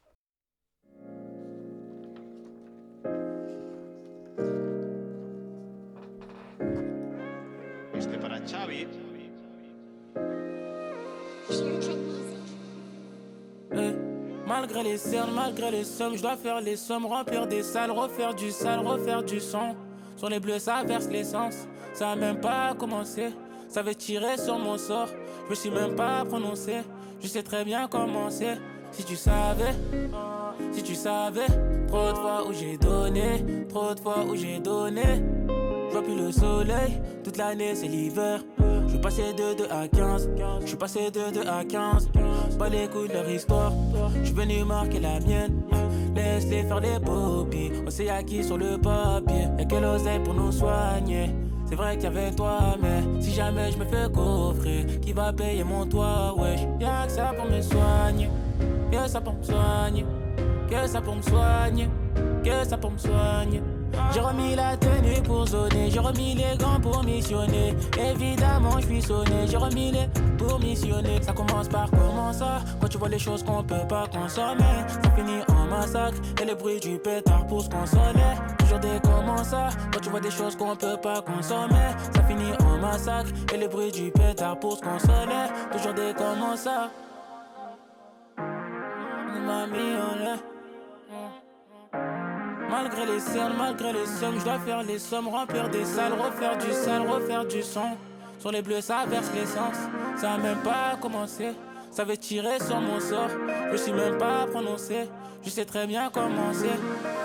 Este 7.95 8.17
para 8.19 8.39
Xavi. 8.39 8.87
Eh, 13.71 13.95
Malgré 14.47 14.83
les 14.83 14.97
cernes, 14.97 15.31
malgré 15.35 15.71
les 15.71 15.83
sommes, 15.83 16.15
je 16.15 16.21
dois 16.21 16.35
faire 16.35 16.59
les 16.61 16.75
sommes, 16.75 17.05
remplir 17.05 17.47
des 17.47 17.61
salles, 17.63 17.91
refaire 17.91 18.33
du 18.33 18.51
sale, 18.51 18.79
refaire 18.79 19.23
du 19.23 19.39
son. 19.39 19.75
Sur 20.15 20.29
les 20.29 20.39
bleus, 20.39 20.59
ça 20.59 20.83
verse 20.83 21.07
l'essence. 21.07 21.67
Ça 21.93 22.11
a 22.11 22.15
même 22.15 22.39
pas 22.39 22.73
commencé. 22.73 23.29
Ça 23.67 23.83
veut 23.83 23.93
tirer 23.93 24.37
sur 24.37 24.57
mon 24.57 24.77
sort. 24.77 25.07
Je 25.45 25.49
me 25.51 25.55
suis 25.55 25.69
même 25.69 25.95
pas 25.95 26.25
prononcé. 26.25 26.81
Je 27.21 27.27
sais 27.27 27.43
très 27.43 27.65
bien 27.65 27.87
comment 27.89 28.29
c'est. 28.29 28.57
Si 28.91 29.03
tu 29.03 29.15
savais, 29.15 29.75
si 30.71 30.81
tu 30.81 30.95
savais, 30.95 31.45
trop 31.87 32.11
de 32.11 32.17
fois 32.17 32.47
où 32.47 32.53
j'ai 32.53 32.77
donné, 32.77 33.45
trop 33.67 33.93
de 33.93 33.99
fois 33.99 34.23
où 34.23 34.35
j'ai 34.35 34.59
donné. 34.59 35.03
Je 35.87 35.93
vois 35.93 36.01
plus 36.01 36.15
le 36.15 36.31
soleil, 36.31 37.01
toute 37.23 37.37
l'année 37.37 37.75
c'est 37.75 37.87
l'hiver. 37.87 38.43
Je 38.85 38.93
suis 38.93 38.99
passé 38.99 39.33
de 39.33 39.53
2 39.55 39.67
à 39.69 39.87
15, 39.87 40.29
je 40.61 40.65
suis 40.65 40.77
passé 40.77 41.11
de 41.11 41.31
2 41.31 41.47
à 41.47 41.63
15. 41.63 42.09
Pas 42.57 42.69
les 42.69 42.87
couilles 42.87 43.09
de 43.09 43.13
leur 43.13 43.29
histoire, 43.29 43.73
je 44.19 44.25
suis 44.25 44.35
venu 44.35 44.63
marquer 44.63 44.99
la 44.99 45.19
mienne. 45.19 45.61
Laisse-les 46.15 46.63
faire 46.63 46.79
les 46.79 46.99
poppies, 46.99 47.71
on 47.85 47.89
s'est 47.89 48.09
acquis 48.09 48.43
sur 48.43 48.57
le 48.57 48.77
papier. 48.77 49.47
Y'a 49.57 49.65
quelle 49.65 49.85
oseille 49.85 50.19
pour 50.23 50.33
nous 50.33 50.51
soigner. 50.51 51.29
C'est 51.69 51.75
vrai 51.75 51.93
qu'il 51.97 52.05
y 52.05 52.07
avait 52.07 52.31
toi, 52.31 52.75
mais 52.81 53.21
si 53.21 53.31
jamais 53.31 53.71
je 53.71 53.77
me 53.77 53.85
fais 53.85 54.11
coffrer, 54.11 54.87
qui 55.03 55.13
va 55.13 55.31
payer 55.31 55.63
mon 55.63 55.85
toit, 55.85 56.33
wesh? 56.35 56.61
Y'a 56.79 57.05
que 57.05 57.11
ça 57.11 57.31
pour 57.37 57.45
me 57.45 57.61
soigner, 57.61 58.27
que 58.91 59.07
ça 59.07 59.21
pour 59.21 59.35
me 59.35 59.43
soigner, 59.43 60.03
que 60.67 60.87
ça 60.87 60.99
pour 60.99 61.15
me 61.15 61.21
soigner, 61.21 61.87
que 62.43 62.67
ça 62.67 62.75
pour 62.75 62.89
me 62.89 62.97
soigner. 62.97 63.61
J'ai 64.11 64.19
remis 64.19 64.55
la 64.55 64.77
tenue 64.77 65.21
pour 65.23 65.45
zoner, 65.45 65.91
j'ai 65.91 65.99
remis 65.99 66.33
les 66.33 66.57
gants 66.57 66.79
pour 66.81 67.03
missionner. 67.03 67.75
Évidemment, 67.99 68.79
je 68.79 68.85
suis 68.85 69.01
sonné, 69.03 69.45
j'ai 69.47 69.57
remis 69.57 69.91
les 69.91 70.07
pour 70.37 70.59
missionner. 70.59 71.21
Ça 71.21 71.33
commence 71.33 71.67
par 71.67 71.89
comment 71.91 72.33
ça 72.33 72.61
Quand 72.81 72.87
tu 72.87 72.97
vois 72.97 73.09
les 73.09 73.19
choses 73.19 73.43
qu'on 73.43 73.63
peut 73.63 73.87
pas 73.87 74.07
consommer, 74.07 74.63
ça 74.87 75.11
finit 75.15 75.41
en 75.49 75.58
Et 76.41 76.45
le 76.45 76.55
bruit 76.55 76.79
du 76.79 76.97
pétard 76.97 77.45
pour 77.45 77.61
se 77.61 77.69
consoler. 77.69 78.33
Toujours 78.57 78.79
des 78.79 78.99
comment 79.03 79.35
Quand 79.35 79.99
tu 80.01 80.09
vois 80.09 80.19
des 80.19 80.31
choses 80.31 80.55
qu'on 80.55 80.75
peut 80.75 80.97
pas 80.97 81.21
consommer, 81.21 81.89
ça 82.13 82.23
finit 82.23 82.53
en 82.61 82.77
massacre. 82.79 83.29
Et 83.53 83.57
le 83.57 83.67
bruit 83.67 83.91
du 83.91 84.09
pétard 84.11 84.59
pour 84.59 84.77
se 84.77 84.81
consoler. 84.81 85.45
Toujours 85.71 85.93
des 85.93 86.13
comment 86.17 86.55
ça 86.55 86.89
On 88.37 89.39
m'a 89.41 89.67
mis 89.67 89.77
en 89.77 90.15
l'air. 90.17 90.39
Malgré 92.69 93.05
les 93.05 93.19
cernes, 93.19 93.53
malgré 93.57 93.93
les 93.93 94.05
sommes, 94.05 94.39
je 94.39 94.45
dois 94.45 94.59
faire 94.59 94.83
les 94.83 94.99
sommes, 94.99 95.27
remplir 95.27 95.69
des 95.69 95.85
salles, 95.85 96.13
refaire 96.13 96.57
du 96.57 96.71
sale, 96.71 97.01
refaire 97.07 97.45
du 97.45 97.61
son. 97.61 97.97
Sur 98.39 98.51
les 98.51 98.61
bleus, 98.63 98.81
ça 98.81 99.05
verse 99.07 99.29
l'essence. 99.35 99.77
Ça 100.17 100.33
a 100.33 100.37
même 100.37 100.59
pas 100.59 100.97
commencé. 100.99 101.49
Ça 101.91 102.03
veut 102.03 102.17
tirer 102.17 102.59
sur 102.59 102.79
mon 102.79 102.99
sort. 102.99 103.29
Je 103.71 103.77
suis 103.77 103.91
même 103.91 104.17
pas 104.17 104.45
prononcé. 104.47 105.09
Je 105.43 105.49
sais 105.49 105.65
très 105.65 105.87
bien 105.87 106.09
comment 106.13 106.53
c'est. 106.53 107.18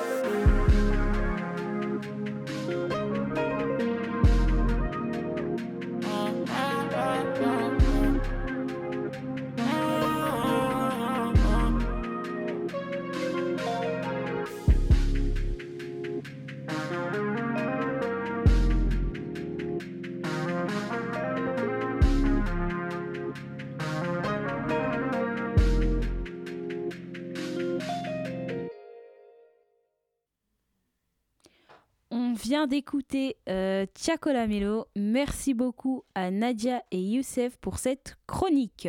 Vient 32.34 32.66
d'écouter 32.66 33.36
euh, 33.48 33.86
Lamelo. 34.26 34.86
Merci 34.96 35.54
beaucoup 35.54 36.04
à 36.14 36.30
Nadia 36.30 36.82
et 36.90 37.00
Youssef 37.00 37.56
pour 37.56 37.78
cette 37.78 38.16
chronique. 38.26 38.88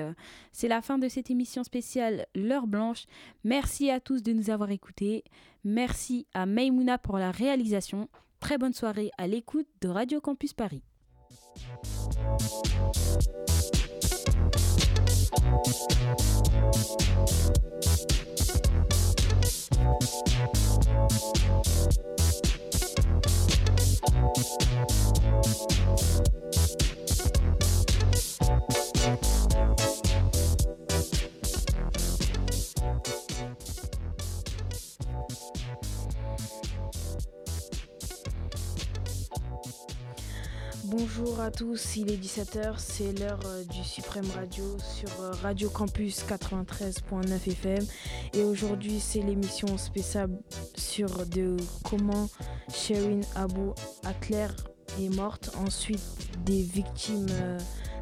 C'est 0.51 0.67
la 0.67 0.82
fin 0.82 0.98
de 0.98 1.08
cette 1.08 1.32
émission 1.32 1.63
spéciale 1.63 2.27
L'heure 2.36 2.67
blanche. 2.67 3.05
Merci 3.44 3.89
à 3.89 4.00
tous 4.00 4.22
de 4.22 4.34
nous 4.34 4.50
avoir 4.50 4.70
écoutés. 4.72 5.24
Merci 5.63 6.27
à 6.34 6.46
Maimouna 6.46 6.98
pour 6.98 7.17
la 7.17 7.32
réalisation. 7.32 8.10
Très 8.39 8.58
bonne 8.58 8.74
soirée 8.74 9.12
à 9.17 9.27
l'écoute 9.27 9.67
de 9.82 9.88
Radio 9.88 10.22
Campus 10.22 10.53
Paris. 10.53 10.84
Thank 29.05 29.35
Bonjour 40.88 41.39
à 41.39 41.50
tous, 41.50 41.96
il 41.96 42.12
est 42.12 42.18
17h, 42.18 42.75
c'est 42.77 43.18
l'heure 43.18 43.39
euh, 43.48 43.63
du 43.63 43.84
Suprême 43.84 44.30
Radio 44.36 44.63
sur 44.80 45.10
euh, 45.20 45.32
Radio 45.42 45.68
Campus 45.72 46.24
93.9 46.30 47.50
FM 47.50 47.84
et 48.36 48.44
aujourd'hui 48.44 49.00
c'est 49.00 49.22
l'émission 49.22 49.80
spéciale 49.80 50.30
sur 50.75 51.25
de 51.25 51.58
comment 51.84 52.30
Sherin 52.72 53.22
Abou 53.34 53.74
Atler 54.04 54.48
est 55.01 55.10
morte, 55.10 55.50
ensuite 55.65 56.04
des 56.46 56.62
victimes 56.62 57.25
euh, 57.32 57.60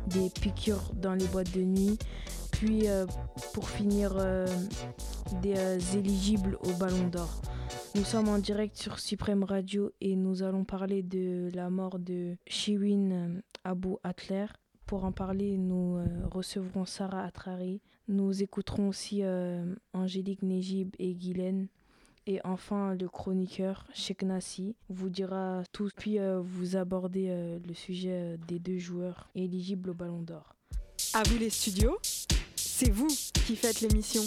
des 0.07 0.29
piqûres 0.29 0.91
dans 0.93 1.13
les 1.13 1.25
boîtes 1.27 1.53
de 1.53 1.61
nuit, 1.61 1.97
puis 2.53 2.85
pour 3.53 3.69
finir 3.69 4.15
des 5.41 5.97
éligibles 5.97 6.57
au 6.63 6.71
Ballon 6.77 7.07
d'Or. 7.09 7.41
Nous 7.95 8.03
sommes 8.03 8.27
en 8.27 8.39
direct 8.39 8.75
sur 8.75 8.97
Suprême 8.97 9.43
Radio 9.43 9.91
et 10.01 10.15
nous 10.15 10.41
allons 10.41 10.63
parler 10.63 11.03
de 11.03 11.51
la 11.53 11.69
mort 11.69 11.99
de 11.99 12.35
Shirin 12.47 13.11
euh, 13.11 13.41
Abou 13.63 13.99
Atler. 14.03 14.47
Pour 14.87 15.05
en 15.05 15.11
parler, 15.11 15.57
nous 15.59 15.97
euh, 15.97 16.05
recevrons 16.31 16.85
Sarah 16.85 17.23
Atrari. 17.23 17.81
Nous 18.07 18.41
écouterons 18.41 18.89
aussi 18.89 19.19
euh, 19.21 19.75
Angélique 19.93 20.41
Nejib 20.41 20.95
et 20.97 21.13
Guylaine. 21.13 21.67
Et 22.25 22.39
enfin, 22.43 22.95
le 22.95 23.07
chroniqueur 23.07 23.85
Sheikh 23.93 24.23
Nassi 24.23 24.75
vous 24.89 25.09
dira 25.09 25.61
tout, 25.71 25.89
puis 25.95 26.19
vous 26.41 26.77
abordez 26.77 27.59
le 27.67 27.73
sujet 27.73 28.37
des 28.47 28.59
deux 28.59 28.77
joueurs 28.77 29.29
éligibles 29.35 29.89
au 29.89 29.93
Ballon 29.93 30.21
d'Or. 30.21 30.55
À 31.13 31.23
vous 31.23 31.37
les 31.37 31.49
studios, 31.49 31.97
c'est 32.75 32.89
vous 32.89 33.07
qui 33.45 33.55
faites 33.55 33.81
l'émission. 33.81 34.23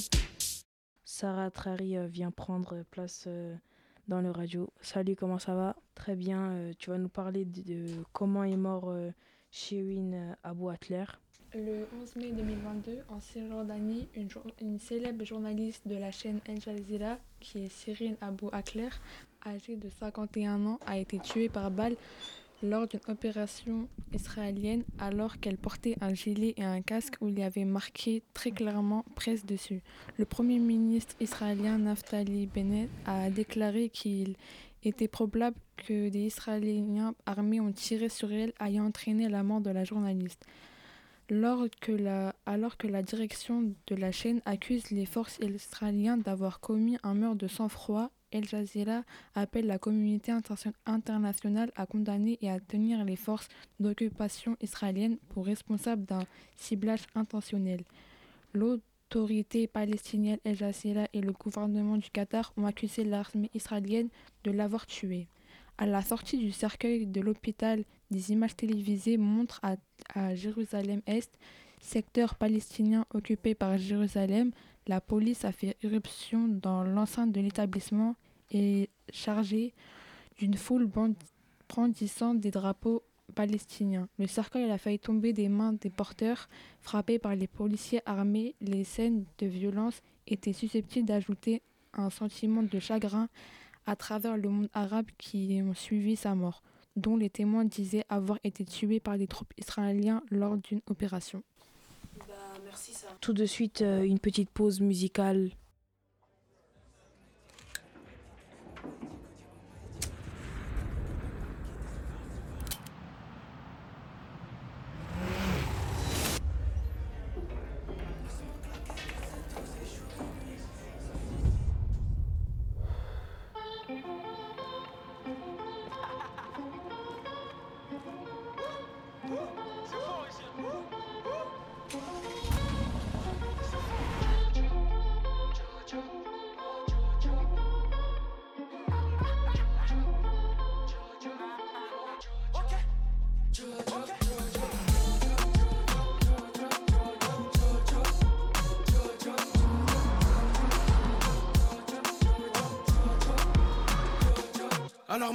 Sarah 1.04 1.50
Trari 1.50 1.96
euh, 1.96 2.06
vient 2.06 2.30
prendre 2.30 2.84
place 2.92 3.24
euh, 3.26 3.56
dans 4.06 4.20
le 4.20 4.30
radio. 4.30 4.70
Salut, 4.80 5.16
comment 5.16 5.40
ça 5.40 5.56
va? 5.56 5.74
Très 5.96 6.14
bien. 6.14 6.50
Euh, 6.50 6.72
tu 6.78 6.90
vas 6.90 6.98
nous 6.98 7.08
parler 7.08 7.44
de, 7.44 7.86
comment 8.12 8.44
est 8.44 8.56
mort 8.56 8.94
Shirin 9.50 10.36
Abou 10.44 10.68
Atler. 10.68 11.06
Le 11.54 11.88
11 12.00 12.16
mai 12.16 12.30
2022, 12.30 12.98
en 13.08 13.18
Cisjordanie, 13.18 14.06
une, 14.14 14.28
une, 14.60 14.78
célèbre 14.78 15.24
journaliste 15.24 15.88
de 15.88 15.96
la 15.96 16.12
chaîne 16.12 16.38
Al 16.46 16.60
Jazeera, 16.60 17.18
qui 17.40 17.64
est 17.64 17.68
Shirin 17.68 18.14
Abou 18.20 18.48
Atler, 18.52 18.90
âgée 19.44 19.74
de 19.74 19.88
51 19.88 20.64
ans, 20.66 20.78
a 20.86 20.98
été 20.98 21.18
tuée 21.18 21.48
par 21.48 21.72
balle 21.72 21.96
lors 22.62 22.86
d'une 22.86 23.00
opération 23.08 23.88
israélienne 24.14 24.84
alors 24.98 25.38
qu'elle 25.40 25.58
portait 25.58 25.96
un 26.00 26.14
gilet 26.14 26.54
et 26.56 26.64
un 26.64 26.82
casque 26.82 27.16
où 27.20 27.28
il 27.28 27.38
y 27.38 27.42
avait 27.42 27.64
marqué 27.64 28.22
très 28.34 28.50
clairement 28.50 29.04
presse 29.14 29.44
dessus. 29.44 29.82
Le 30.18 30.24
premier 30.24 30.58
ministre 30.58 31.14
israélien 31.20 31.78
Naftali 31.78 32.46
Bennett 32.46 32.88
a 33.04 33.30
déclaré 33.30 33.88
qu'il 33.88 34.36
était 34.82 35.08
probable 35.08 35.56
que 35.76 36.08
des 36.08 36.26
Israéliens 36.26 37.14
armés 37.26 37.60
ont 37.60 37.72
tiré 37.72 38.08
sur 38.08 38.32
elle 38.32 38.52
ayant 38.60 38.86
entraîné 38.86 39.28
la 39.28 39.42
mort 39.42 39.60
de 39.60 39.70
la 39.70 39.84
journaliste. 39.84 40.46
alors 41.30 42.76
que 42.76 42.86
la 42.86 43.02
direction 43.02 43.74
de 43.86 43.94
la 43.96 44.12
chaîne 44.12 44.40
accuse 44.46 44.90
les 44.90 45.06
forces 45.06 45.38
israéliennes 45.40 46.22
d'avoir 46.22 46.60
commis 46.60 46.98
un 47.02 47.14
meurtre 47.14 47.38
de 47.38 47.48
sang-froid 47.48 48.10
El 48.32 48.46
Jazeera 48.46 49.04
appelle 49.34 49.66
la 49.66 49.78
communauté 49.78 50.32
internationale 50.86 51.72
à 51.76 51.86
condamner 51.86 52.38
et 52.42 52.50
à 52.50 52.60
tenir 52.60 53.04
les 53.04 53.16
forces 53.16 53.48
d'occupation 53.80 54.56
israéliennes 54.60 55.18
pour 55.28 55.46
responsables 55.46 56.04
d'un 56.04 56.24
ciblage 56.56 57.06
intentionnel. 57.14 57.82
L'autorité 58.52 59.66
palestinienne 59.66 60.38
El 60.44 60.56
Jazeera 60.56 61.06
et 61.12 61.20
le 61.20 61.32
gouvernement 61.32 61.96
du 61.96 62.10
Qatar 62.10 62.52
ont 62.56 62.66
accusé 62.66 63.04
l'armée 63.04 63.50
israélienne 63.54 64.08
de 64.44 64.50
l'avoir 64.50 64.86
tué. 64.86 65.28
À 65.78 65.86
la 65.86 66.02
sortie 66.02 66.38
du 66.38 66.52
cercueil 66.52 67.06
de 67.06 67.20
l'hôpital, 67.20 67.84
des 68.10 68.32
images 68.32 68.56
télévisées 68.56 69.18
montrent 69.18 69.60
à, 69.62 69.76
à 70.14 70.34
Jérusalem-Est, 70.34 71.30
secteur 71.80 72.34
palestinien 72.34 73.04
occupé 73.12 73.54
par 73.54 73.76
Jérusalem, 73.76 74.52
la 74.86 75.00
police 75.00 75.44
a 75.44 75.52
fait 75.52 75.76
irruption 75.82 76.48
dans 76.48 76.84
l'enceinte 76.84 77.32
de 77.32 77.40
l'établissement 77.40 78.14
et 78.50 78.88
chargée 79.10 79.74
d'une 80.38 80.54
foule 80.54 80.88
brandissant 81.68 82.34
des 82.34 82.50
drapeaux 82.50 83.02
palestiniens. 83.34 84.08
Le 84.18 84.26
cercueil 84.26 84.70
a 84.70 84.78
failli 84.78 84.98
tomber 84.98 85.32
des 85.32 85.48
mains 85.48 85.72
des 85.72 85.90
porteurs 85.90 86.48
frappés 86.80 87.18
par 87.18 87.34
les 87.34 87.48
policiers 87.48 88.00
armés. 88.06 88.54
Les 88.60 88.84
scènes 88.84 89.24
de 89.38 89.46
violence 89.46 90.02
étaient 90.26 90.52
susceptibles 90.52 91.08
d'ajouter 91.08 91.62
un 91.92 92.10
sentiment 92.10 92.62
de 92.62 92.78
chagrin 92.78 93.28
à 93.86 93.96
travers 93.96 94.36
le 94.36 94.48
monde 94.48 94.68
arabe 94.72 95.06
qui 95.18 95.60
ont 95.62 95.74
suivi 95.74 96.16
sa 96.16 96.34
mort, 96.34 96.62
dont 96.96 97.16
les 97.16 97.30
témoins 97.30 97.64
disaient 97.64 98.04
avoir 98.08 98.38
été 98.44 98.64
tués 98.64 99.00
par 99.00 99.18
des 99.18 99.26
troupes 99.26 99.52
israéliennes 99.58 100.22
lors 100.30 100.56
d'une 100.56 100.80
opération. 100.88 101.42
Tout 103.20 103.32
de 103.32 103.46
suite, 103.46 103.82
euh, 103.82 104.02
une 104.02 104.18
petite 104.18 104.50
pause 104.50 104.80
musicale 104.80 105.50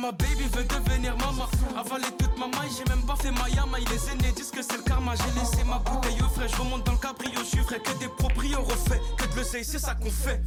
ma 0.02 0.12
baby 0.12 0.46
veut 0.52 0.64
devenir 0.64 1.16
maman. 1.18 1.48
Avaler 1.78 2.12
toute 2.18 2.38
ma 2.38 2.48
maille, 2.48 2.72
j'ai 2.76 2.84
même 2.90 3.06
pas 3.06 3.16
fait 3.16 3.32
ma 3.32 3.48
yama. 3.50 3.78
Les 3.78 4.10
aînés 4.12 4.32
disent 4.36 4.52
que 4.52 4.62
c'est 4.62 4.78
le 4.78 4.84
karma. 4.84 5.14
J'ai 5.16 5.40
laissé 5.40 5.64
ma 5.64 5.78
bouteille 5.78 6.20
au 6.22 6.30
frais, 6.30 6.48
je 6.50 6.56
remonte 6.58 6.84
dans 6.86 6.94
le 6.94 6.98
cabrio. 6.98 7.40
Je 7.40 7.46
suis 7.46 7.64
frais, 7.64 7.80
que 7.80 7.92
des 8.00 8.08
proprios 8.08 8.62
refaits 8.62 9.02
Que 9.18 9.26
de 9.32 9.36
l'oseille, 9.38 9.64
c'est 9.64 9.80
ça 9.80 9.96
qu'on 9.96 10.10
fait. 10.10 10.42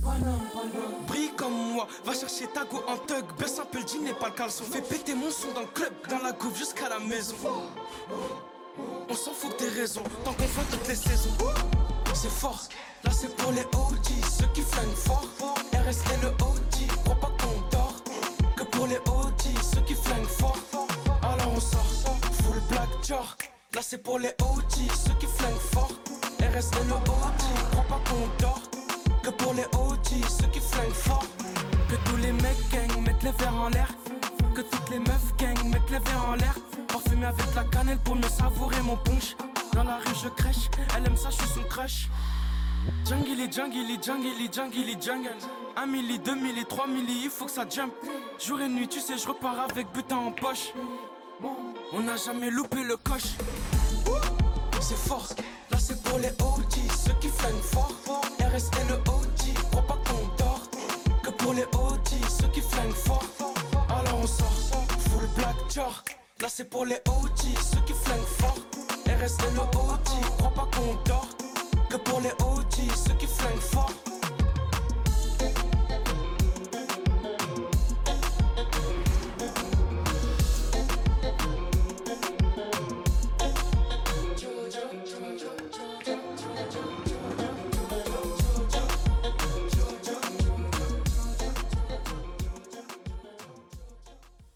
Brille 1.07 1.33
comme 1.37 1.55
moi, 1.75 1.87
va 2.05 2.13
chercher 2.13 2.47
ta 2.49 2.65
go 2.65 2.83
en 2.89 2.97
tug 2.97 3.25
Baisse 3.39 3.59
un 3.59 3.65
peu 3.65 3.81
le 3.81 3.87
jean 3.87 4.07
et 4.07 4.15
pas 4.15 4.29
le 4.29 4.35
caleçon. 4.35 4.65
Fais 4.65 4.83
péter 4.83 5.15
mon 5.15 5.31
son 5.31 5.53
dans 5.53 5.61
le 5.61 5.67
club 5.69 5.93
Dans 6.11 6.19
la 6.19 6.33
coupe 6.33 6.57
jusqu'à 6.57 6.89
la 6.89 6.99
maison. 6.99 7.37
On 9.09 9.15
s'en 9.15 9.33
fout 9.33 9.57
des 9.59 9.69
raisons 9.69 10.03
Tant 10.25 10.33
qu'on 10.33 10.49
fait 10.49 10.69
toutes 10.71 10.89
les 10.89 10.97
saisons. 10.97 11.37
C'est 12.13 12.31
fort, 12.31 12.63
là 13.03 13.11
c'est 13.11 13.35
pour 13.37 13.51
les 13.51 13.63
OG 13.63 14.07
Ceux 14.39 14.47
qui 14.55 14.63
flinguent 14.63 14.95
fort. 14.95 15.27
RST 15.73 16.23
le 16.23 16.29
OG, 16.29 16.87
crois 17.05 17.17
pas 17.17 17.33
qu'on 17.41 17.77
dort. 17.77 17.97
Que 18.57 18.63
pour 18.63 18.87
les 18.87 18.99
OG 18.99 19.34
ceux 19.75 19.81
qui 19.83 19.95
flinguent 19.95 20.27
fort. 20.27 20.59
Alors 21.23 21.53
on 21.55 21.61
sort, 21.61 21.85
full 22.43 22.61
black 22.71 22.89
jar. 23.03 23.37
Là 23.75 23.81
c'est 23.83 24.03
pour 24.03 24.19
les 24.19 24.33
OG, 24.41 24.73
ceux 25.05 25.15
qui 25.15 25.27
flinguent 25.27 25.67
fort. 25.73 25.93
RST 26.41 26.75
le 26.87 26.95
OG, 26.95 27.43
crois 27.73 27.85
pas 27.89 28.01
qu'on 28.09 28.43
dort. 28.43 28.63
Que 29.23 29.31
pour 29.31 29.55
les 29.55 29.65
OG, 29.73 30.23
ceux 30.29 30.47
qui 30.49 30.61
flinguent 30.61 30.93
fort. 30.93 31.27
Que 31.89 31.97
tous 32.09 32.17
les 32.17 32.33
mecs 32.33 32.69
gang 32.71 33.01
mettent 33.05 33.23
les 33.23 33.33
verres 33.33 33.55
en 33.55 33.69
l'air. 33.69 33.89
que 34.55 34.61
toutes 34.61 34.91
les 34.91 35.01
meufs 35.01 35.37
gang 35.39 35.65
mettent 35.65 35.91
les 35.91 35.99
verres 35.99 36.29
en 36.29 36.35
l'air. 36.35 36.55
Parfumé 36.89 37.27
avec 37.27 37.55
la 37.57 37.65
cannelle 37.65 37.99
pour 37.99 38.15
mieux 38.15 38.29
savourer 38.29 38.81
mon 38.83 38.97
punch. 38.97 39.37
Dans 39.73 39.83
la 39.83 39.97
rue 39.97 40.15
je 40.23 40.29
crèche, 40.29 40.71
elle 40.97 41.07
aime 41.07 41.17
ça, 41.17 41.31
je 41.31 41.37
suis 41.37 41.55
son 41.55 41.65
crush. 41.69 42.09
Jungly, 43.05 43.49
jungly, 43.51 43.99
jungly, 44.03 44.49
jungly, 44.51 44.97
jungle. 45.01 45.31
Un 45.77 45.87
milli, 45.87 46.19
deux 46.19 46.35
milli, 46.35 46.65
trois 46.65 46.87
milli, 46.87 47.25
il 47.25 47.31
faut 47.31 47.47
que 47.47 47.51
ça 47.51 47.65
jump. 47.69 47.93
Jour 48.39 48.61
et 48.61 48.69
nuit, 48.69 48.89
tu 48.89 49.01
sais, 49.01 49.19
je 49.19 49.27
repars 49.29 49.59
avec 49.61 49.93
butin 49.93 50.17
en 50.17 50.33
poche. 50.33 50.73
On 51.93 52.01
n'a 52.01 52.17
jamais 52.17 52.51
loupé 52.51 52.83
le 52.83 52.97
coche. 52.97 53.35
C'est 54.81 54.97
fort, 54.97 55.29
là 55.71 55.79
c'est 55.79 56.03
pour 56.03 56.19
les 56.19 56.29
OG, 56.29 56.75
ceux 57.07 57.15
qui 57.19 57.29
flinguent 57.29 57.63
fort. 57.63 57.95
RST 58.39 58.75
le 58.89 58.97
OG, 59.11 59.55
crois 59.71 59.83
pas 59.83 59.99
qu'on 60.05 60.27
dort. 60.37 60.61
Que 61.23 61.31
pour 61.31 61.55
les 61.55 61.63
OG, 61.63 62.09
ceux 62.29 62.49
qui 62.49 62.61
flinguent 62.61 62.93
fort. 62.93 63.25
Alors 63.89 64.19
on 64.23 64.27
sort, 64.27 64.53
full 65.09 65.27
black 65.37 65.57
jar. 65.75 66.05
Là 66.41 66.49
c'est 66.51 66.69
pour 66.69 66.85
les 66.85 67.01
OG, 67.09 67.39
ceux 67.63 67.81
qui 67.87 67.95
flinguent 67.95 68.29
fort. 68.39 68.59
RST 69.07 69.43
le 69.55 69.61
OG, 69.61 70.37
crois 70.39 70.51
pas. 70.51 70.64
Pour 72.03 72.21
les 72.21 72.31
OG, 72.45 72.93
ceux 72.97 73.15
qui 73.15 73.27
flinguent 73.27 73.57
fort. 73.57 73.93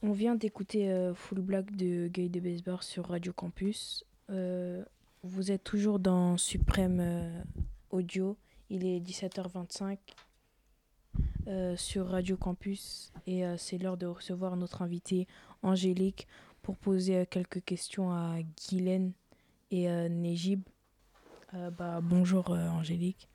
On 0.02 0.12
vient 0.12 0.34
d'écouter 0.34 0.90
euh, 0.90 1.14
Full 1.14 1.40
Black 1.40 1.76
de 1.76 2.08
Gay 2.08 2.28
de 2.28 2.40
Baseball 2.40 2.82
sur 2.82 3.06
Radio 3.08 3.32
Campus. 3.32 4.04
Euh, 4.30 4.82
vous 5.28 5.52
êtes 5.52 5.62
toujours 5.62 5.98
dans 5.98 6.36
Suprême 6.36 7.00
euh, 7.00 7.42
Audio. 7.90 8.36
Il 8.70 8.86
est 8.86 8.98
17h25 8.98 9.98
euh, 11.46 11.76
sur 11.76 12.08
Radio 12.08 12.36
Campus 12.36 13.12
et 13.26 13.44
euh, 13.44 13.56
c'est 13.58 13.78
l'heure 13.78 13.98
de 13.98 14.06
recevoir 14.06 14.56
notre 14.56 14.82
invitée 14.82 15.26
Angélique 15.62 16.26
pour 16.62 16.76
poser 16.76 17.26
quelques 17.26 17.62
questions 17.62 18.10
à 18.10 18.36
Guylaine 18.68 19.12
et 19.70 19.88
Nejib. 20.08 20.62
Bah, 21.52 22.00
bonjour 22.02 22.50
Angélique 22.50 23.28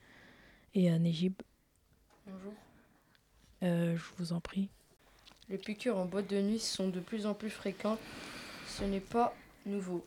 et 0.76 0.92
Nejib. 1.00 1.34
Bonjour. 2.28 2.54
Je 3.62 4.18
vous 4.18 4.34
en 4.34 4.40
prie. 4.40 4.70
Les 5.50 5.58
piqûres 5.58 5.98
en 5.98 6.06
boîte 6.06 6.30
de 6.30 6.40
nuit 6.42 6.60
sont 6.60 6.90
de 6.90 7.00
plus 7.00 7.26
en 7.26 7.34
plus 7.34 7.50
fréquentes. 7.50 8.00
Ce 8.68 8.84
n'est 8.84 9.00
pas 9.00 9.34
nouveau. 9.66 10.06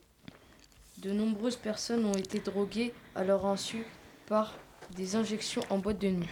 De 1.03 1.13
nombreuses 1.13 1.57
personnes 1.57 2.07
ont 2.07 2.15
été 2.15 2.39
droguées 2.39 2.93
à 3.15 3.23
leur 3.23 3.45
insu 3.45 3.85
par 4.27 4.55
des 4.97 5.15
injections 5.15 5.63
en 5.69 5.79
boîte 5.79 6.01
de 6.01 6.09
nuit. 6.09 6.29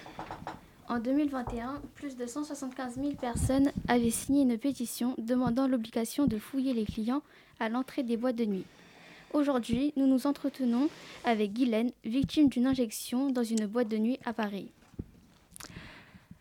En 0.88 0.98
2021, 0.98 1.82
plus 1.94 2.16
de 2.16 2.26
175 2.26 2.94
000 2.94 3.12
personnes 3.14 3.70
avaient 3.88 4.10
signé 4.10 4.42
une 4.42 4.58
pétition 4.58 5.14
demandant 5.18 5.68
l'obligation 5.68 6.26
de 6.26 6.38
fouiller 6.38 6.72
les 6.72 6.84
clients 6.84 7.22
à 7.60 7.68
l'entrée 7.68 8.02
des 8.02 8.16
boîtes 8.16 8.36
de 8.36 8.44
nuit. 8.44 8.64
Aujourd'hui, 9.32 9.92
nous 9.96 10.06
nous 10.06 10.26
entretenons 10.26 10.88
avec 11.24 11.52
Guylaine, 11.52 11.90
victime 12.04 12.48
d'une 12.48 12.66
injection 12.66 13.30
dans 13.30 13.42
une 13.42 13.66
boîte 13.66 13.88
de 13.88 13.98
nuit 13.98 14.18
à 14.24 14.32
Paris. 14.32 14.68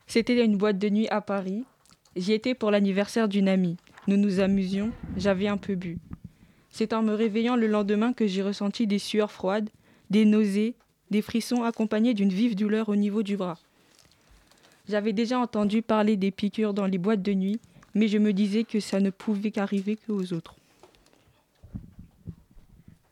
C'était 0.07 0.45
une 0.45 0.57
boîte 0.57 0.77
de 0.77 0.89
nuit 0.89 1.07
à 1.09 1.19
Paris. 1.19 1.65
J'y 2.15 2.33
étais 2.33 2.53
pour 2.53 2.69
l'anniversaire 2.69 3.27
d'une 3.27 3.49
amie. 3.49 3.77
Nous 4.07 4.17
nous 4.17 4.39
amusions, 4.39 4.91
j'avais 5.17 5.47
un 5.47 5.57
peu 5.57 5.75
bu. 5.75 5.97
C'est 6.73 6.91
en 6.91 7.03
me 7.03 7.13
réveillant 7.13 7.55
le 7.55 7.67
lendemain 7.67 8.13
que 8.13 8.25
j'ai 8.25 8.41
ressenti 8.41 8.87
des 8.87 8.97
sueurs 8.97 9.31
froides, 9.31 9.69
des 10.09 10.25
nausées, 10.25 10.73
des 11.11 11.21
frissons 11.21 11.61
accompagnés 11.61 12.15
d'une 12.15 12.33
vive 12.33 12.55
douleur 12.55 12.89
au 12.89 12.95
niveau 12.95 13.21
du 13.21 13.37
bras. 13.37 13.59
J'avais 14.89 15.13
déjà 15.13 15.37
entendu 15.37 15.83
parler 15.83 16.17
des 16.17 16.31
piqûres 16.31 16.73
dans 16.73 16.87
les 16.87 16.97
boîtes 16.97 17.21
de 17.21 17.33
nuit, 17.33 17.59
mais 17.93 18.07
je 18.07 18.17
me 18.17 18.33
disais 18.33 18.63
que 18.63 18.79
ça 18.79 18.99
ne 18.99 19.11
pouvait 19.11 19.51
qu'arriver 19.51 19.97
qu'aux 19.97 20.33
autres. 20.33 20.55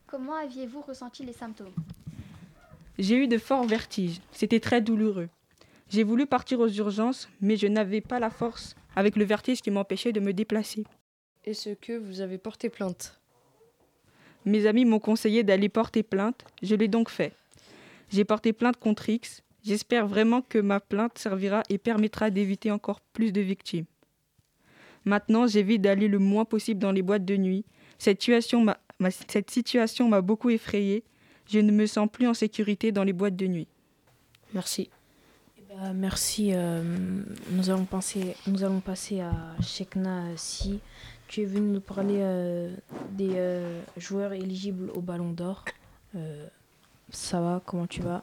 Comment 0.08 0.34
aviez-vous 0.34 0.82
ressenti 0.82 1.24
les 1.24 1.32
symptômes? 1.32 1.72
J'ai 2.98 3.14
eu 3.14 3.28
de 3.28 3.38
forts 3.38 3.64
vertiges, 3.64 4.20
c'était 4.32 4.60
très 4.60 4.80
douloureux. 4.80 5.28
J'ai 5.88 6.02
voulu 6.02 6.26
partir 6.26 6.58
aux 6.58 6.68
urgences, 6.68 7.28
mais 7.40 7.56
je 7.56 7.68
n'avais 7.68 8.00
pas 8.00 8.18
la 8.18 8.30
force 8.30 8.74
avec 8.96 9.14
le 9.14 9.24
vertige 9.24 9.62
qui 9.62 9.70
m'empêchait 9.70 10.12
de 10.12 10.20
me 10.20 10.32
déplacer. 10.32 10.82
Est-ce 11.44 11.70
que 11.70 11.96
vous 11.96 12.20
avez 12.20 12.38
porté 12.38 12.68
plainte? 12.68 13.21
Mes 14.44 14.66
amis 14.66 14.84
m'ont 14.84 14.98
conseillé 14.98 15.42
d'aller 15.42 15.68
porter 15.68 16.02
plainte, 16.02 16.44
je 16.62 16.74
l'ai 16.74 16.88
donc 16.88 17.10
fait. 17.10 17.32
J'ai 18.10 18.24
porté 18.24 18.52
plainte 18.52 18.76
contre 18.76 19.08
X. 19.08 19.42
J'espère 19.64 20.06
vraiment 20.06 20.42
que 20.42 20.58
ma 20.58 20.80
plainte 20.80 21.18
servira 21.18 21.62
et 21.68 21.78
permettra 21.78 22.30
d'éviter 22.30 22.70
encore 22.70 23.00
plus 23.00 23.32
de 23.32 23.40
victimes. 23.40 23.84
Maintenant, 25.04 25.46
j'évite 25.46 25.82
d'aller 25.82 26.08
le 26.08 26.18
moins 26.18 26.44
possible 26.44 26.80
dans 26.80 26.92
les 26.92 27.02
boîtes 27.02 27.24
de 27.24 27.36
nuit. 27.36 27.64
Cette 27.98 28.20
situation 28.22 28.64
m'a, 28.64 30.20
beaucoup 30.20 30.50
effrayée. 30.50 31.04
Je 31.48 31.58
ne 31.60 31.72
me 31.72 31.86
sens 31.86 32.08
plus 32.10 32.26
en 32.26 32.34
sécurité 32.34 32.92
dans 32.92 33.04
les 33.04 33.12
boîtes 33.12 33.36
de 33.36 33.46
nuit. 33.46 33.68
Merci. 34.54 34.90
Bah, 35.74 35.92
merci. 35.94 36.50
euh, 36.52 36.82
nous, 37.50 37.70
allons 37.70 37.84
passer, 37.84 38.36
nous 38.46 38.62
allons 38.62 38.80
passer 38.80 39.20
à 39.20 39.32
Shekna 39.62 40.26
euh, 40.26 40.34
Si. 40.36 40.80
Tu 41.28 41.42
es 41.42 41.44
venu 41.46 41.68
nous 41.68 41.80
parler 41.80 42.18
euh, 42.20 42.74
des 43.12 43.30
euh, 43.36 43.80
joueurs 43.96 44.32
éligibles 44.34 44.90
au 44.90 45.00
Ballon 45.00 45.32
d'Or. 45.32 45.64
Euh, 46.14 46.46
ça 47.08 47.40
va 47.40 47.62
Comment 47.64 47.86
tu 47.86 48.02
vas? 48.02 48.22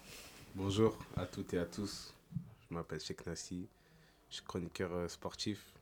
Bonjour 0.56 0.98
à 1.18 1.26
toutes 1.26 1.54
et 1.56 1.58
à 1.58 1.66
tous. 1.66 2.14
Je 2.70 2.76
m'appelle 2.76 3.00
Sheikh 3.00 3.26
Nassi. 3.26 3.68
Je 4.30 4.36
suis 4.36 4.44
chroniqueur 4.46 4.92
euh, 4.94 5.08
sportif. 5.08 5.74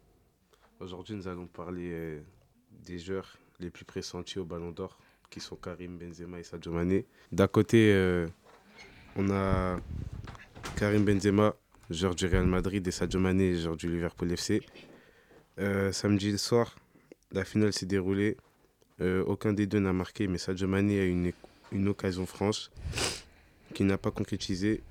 Aujourd'hui, 0.79 1.15
nous 1.15 1.27
allons 1.27 1.47
parler 1.47 1.89
euh, 1.91 2.21
des 2.85 2.97
joueurs 2.97 3.37
les 3.59 3.69
plus 3.69 3.83
pressentis 3.83 4.39
au 4.39 4.45
Ballon 4.45 4.71
d'Or, 4.71 4.97
qui 5.29 5.41
sont 5.41 5.57
Karim 5.57 5.97
Benzema 5.97 6.39
et 6.39 6.43
Sadio 6.43 6.71
Mané. 6.71 7.05
D'un 7.33 7.47
côté, 7.47 7.91
euh, 7.93 8.27
on 9.17 9.29
a 9.31 9.79
Karim 10.77 11.05
Benzema, 11.05 11.55
joueur 11.89 12.13
du 12.13 12.27
Real 12.27 12.45
Madrid, 12.45 12.87
et 12.87 12.91
Sadio 12.91 13.19
Mané, 13.19 13.55
joueur 13.55 13.77
du 13.77 13.89
Liverpool 13.89 14.31
FC. 14.31 14.61
Euh, 15.57 15.91
samedi 15.91 16.37
soir, 16.37 16.75
la 17.31 17.43
finale 17.43 17.73
s'est 17.73 17.87
déroulée. 17.87 18.37
Euh, 19.01 19.23
aucun 19.23 19.53
des 19.53 19.65
deux 19.65 19.79
n'a 19.79 19.91
marqué, 19.91 20.27
mais 20.27 20.37
Sadio 20.37 20.67
Mané 20.67 20.99
a 20.99 21.05
eu 21.05 21.09
une, 21.09 21.31
une 21.71 21.87
occasion 21.87 22.27
franche 22.27 22.69
qui 23.73 23.85
n'a 23.85 23.97
pas 23.97 24.11
concrétisé. 24.11 24.83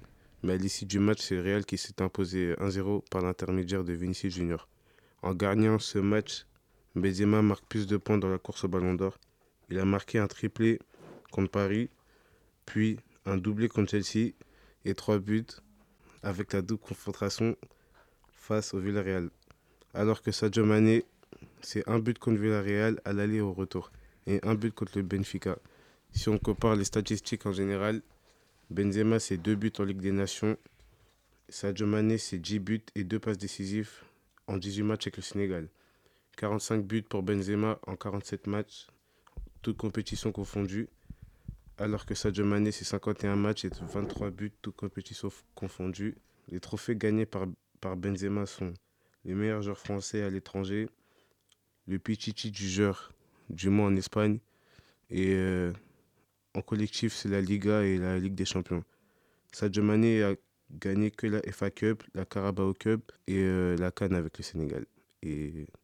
Mais 0.43 0.55
à 0.55 0.57
l'issue 0.57 0.87
du 0.87 0.99
match, 0.99 1.21
c'est 1.21 1.37
le 1.37 1.43
Real 1.43 1.65
qui 1.65 1.79
s'est 1.79 2.03
imposé 2.03 2.55
1-0 2.55 3.09
par 3.09 3.23
l'intermédiaire 3.23 3.85
de 3.85 3.93
Vinicius 3.93 4.35
Junior. 4.35 4.69
En 5.23 5.35
gagnant 5.35 5.79
ce 5.79 6.01
match, 6.01 6.47
Benzema 6.97 7.43
marque 7.43 7.65
plus 7.69 7.87
de 7.87 7.97
points 7.97 8.19
dans 8.19 8.29
la 8.29 8.39
course 8.39 8.65
au 8.65 8.69
Ballon 8.69 8.95
d'Or. 8.95 9.17
Il 9.71 9.79
a 9.79 9.85
marqué 9.85 10.19
un 10.19 10.27
triplé 10.27 10.81
contre 11.31 11.53
Paris, 11.53 11.91
puis 12.65 12.99
un 13.25 13.37
doublé 13.37 13.69
contre 13.69 13.93
Chelsea 13.93 14.33
et 14.85 14.95
trois 14.97 15.21
buts 15.21 15.47
avec 16.27 16.53
la 16.53 16.61
double 16.61 16.83
confrontation 16.83 17.57
face 18.33 18.75
au 18.75 18.81
Villarreal. 18.81 19.31
Alors 19.95 20.23
que 20.23 20.33
Sadio 20.33 20.65
Mané, 20.65 21.05
c'est 21.61 21.89
un 21.89 22.01
but 22.01 22.19
contre 22.19 22.41
Villarreal 22.41 23.01
à 23.05 23.13
l'aller 23.13 23.37
et 23.37 23.41
au 23.41 23.53
retour 23.53 23.93
et 24.27 24.41
un 24.43 24.57
but 24.57 24.75
contre 24.75 24.99
le 24.99 25.05
Benfica. 25.05 25.57
Si 26.11 26.29
on 26.29 26.37
compare 26.39 26.75
les 26.75 26.85
statistiques 26.85 27.47
en 27.47 27.53
général, 27.53 28.03
Benzema 28.71 29.21
c'est 29.21 29.37
deux 29.37 29.55
buts 29.55 29.73
en 29.79 29.85
Ligue 29.85 30.01
des 30.01 30.11
Nations, 30.11 30.57
Sadio 31.49 31.87
Mané 31.87 32.19
c'est 32.19 32.39
10 32.39 32.59
buts 32.59 32.83
et 32.97 33.05
deux 33.05 33.21
passes 33.21 33.39
décisives 33.39 33.93
en 34.49 34.57
18 34.57 34.83
matchs 34.83 35.07
avec 35.07 35.19
le 35.19 35.23
Sénégal. 35.23 35.69
45 36.39 36.85
buts 36.85 37.03
pour 37.03 37.23
Benzema 37.23 37.79
en 37.87 37.95
47 37.95 38.49
matchs, 38.49 38.89
toutes 39.63 39.77
compétitions 39.77 40.33
confondues, 40.33 40.89
alors 41.79 42.07
que 42.07 42.15
Sadio 42.15 42.45
Mané 42.45 42.73
c'est 42.73 42.85
51 42.85 43.37
matchs 43.37 43.65
et 43.67 43.71
23 43.81 44.31
buts, 44.31 44.53
toutes 44.63 44.77
compétitions 44.77 45.29
f- 45.29 45.43
confondues. 45.55 46.17
Les 46.49 46.61
trophées 46.61 46.97
gagnés 46.97 47.27
par, 47.27 47.47
par 47.81 47.97
Benzema 47.97 48.47
sont 48.47 48.73
les 49.25 49.35
meilleurs 49.35 49.63
joueurs 49.63 49.79
français 49.79 50.23
à 50.23 50.31
l'étranger, 50.31 50.89
le 51.87 51.99
Pichichi 51.99 52.51
du 52.51 52.69
joueur 52.69 53.13
du 53.51 53.69
mois 53.69 53.87
en 53.87 53.97
Espagne 53.97 54.39
et 55.11 55.33
euh, 55.35 55.73
en 56.55 56.63
collectif 56.63 57.13
c'est 57.13 57.29
la 57.29 57.41
Liga 57.41 57.83
et 57.83 57.99
la 57.99 58.19
Ligue 58.19 58.35
des 58.35 58.45
Champions. 58.45 58.85
Sadio 59.53 59.83
Mané 59.83 60.23
a 60.23 60.35
gagné 60.71 61.11
que 61.11 61.27
la 61.27 61.41
FA 61.53 61.71
Cup, 61.71 62.03
la 62.15 62.25
Carabao 62.25 62.73
Cup 62.75 63.13
et 63.27 63.39
euh, 63.39 63.77
la 63.77 63.91
Cannes 63.91 64.15
avec 64.15 64.39
le 64.39 64.45
Sénégal. 64.45 64.87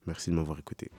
Merci 0.07 0.31
de 0.31 0.37
m'avoir 0.37 0.59
écouté. 0.59 0.91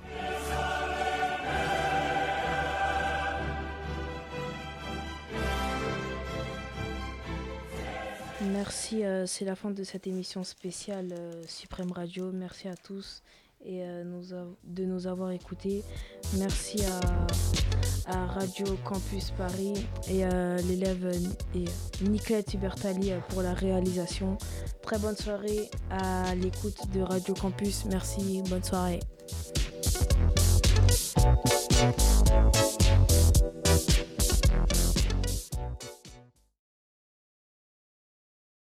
Merci, 8.52 9.06
euh, 9.06 9.26
c'est 9.26 9.46
la 9.46 9.56
fin 9.56 9.72
de 9.72 9.84
cette 9.84 10.08
émission 10.08 10.44
spéciale 10.44 11.10
euh, 11.14 11.44
Suprême 11.48 11.92
Radio. 11.92 12.32
Merci 12.32 12.68
à 12.68 12.76
tous 12.76 13.22
et 13.66 13.82
de 14.66 14.84
nous 14.84 15.08
avoir 15.08 15.32
écoutés. 15.32 15.86
Merci 16.38 16.84
à, 18.08 18.26
Radio 18.26 18.66
Campus 18.84 19.32
Paris 19.32 19.74
et 20.10 20.26
à 20.26 20.58
l'élève 20.58 21.10
Nicolette 22.02 22.54
Hubertali 22.54 23.14
pour 23.30 23.42
la 23.42 23.54
réalisation. 23.54 24.38
Très 24.82 25.00
bonne 25.00 25.16
soirée 25.16 25.70
à 25.90 26.36
l'écoute 26.36 26.92
de 26.94 27.00
Radio 27.00 27.34
Campus. 27.34 27.86
Merci, 27.86 28.44
bonne 28.50 28.66
soirée. 28.66 29.00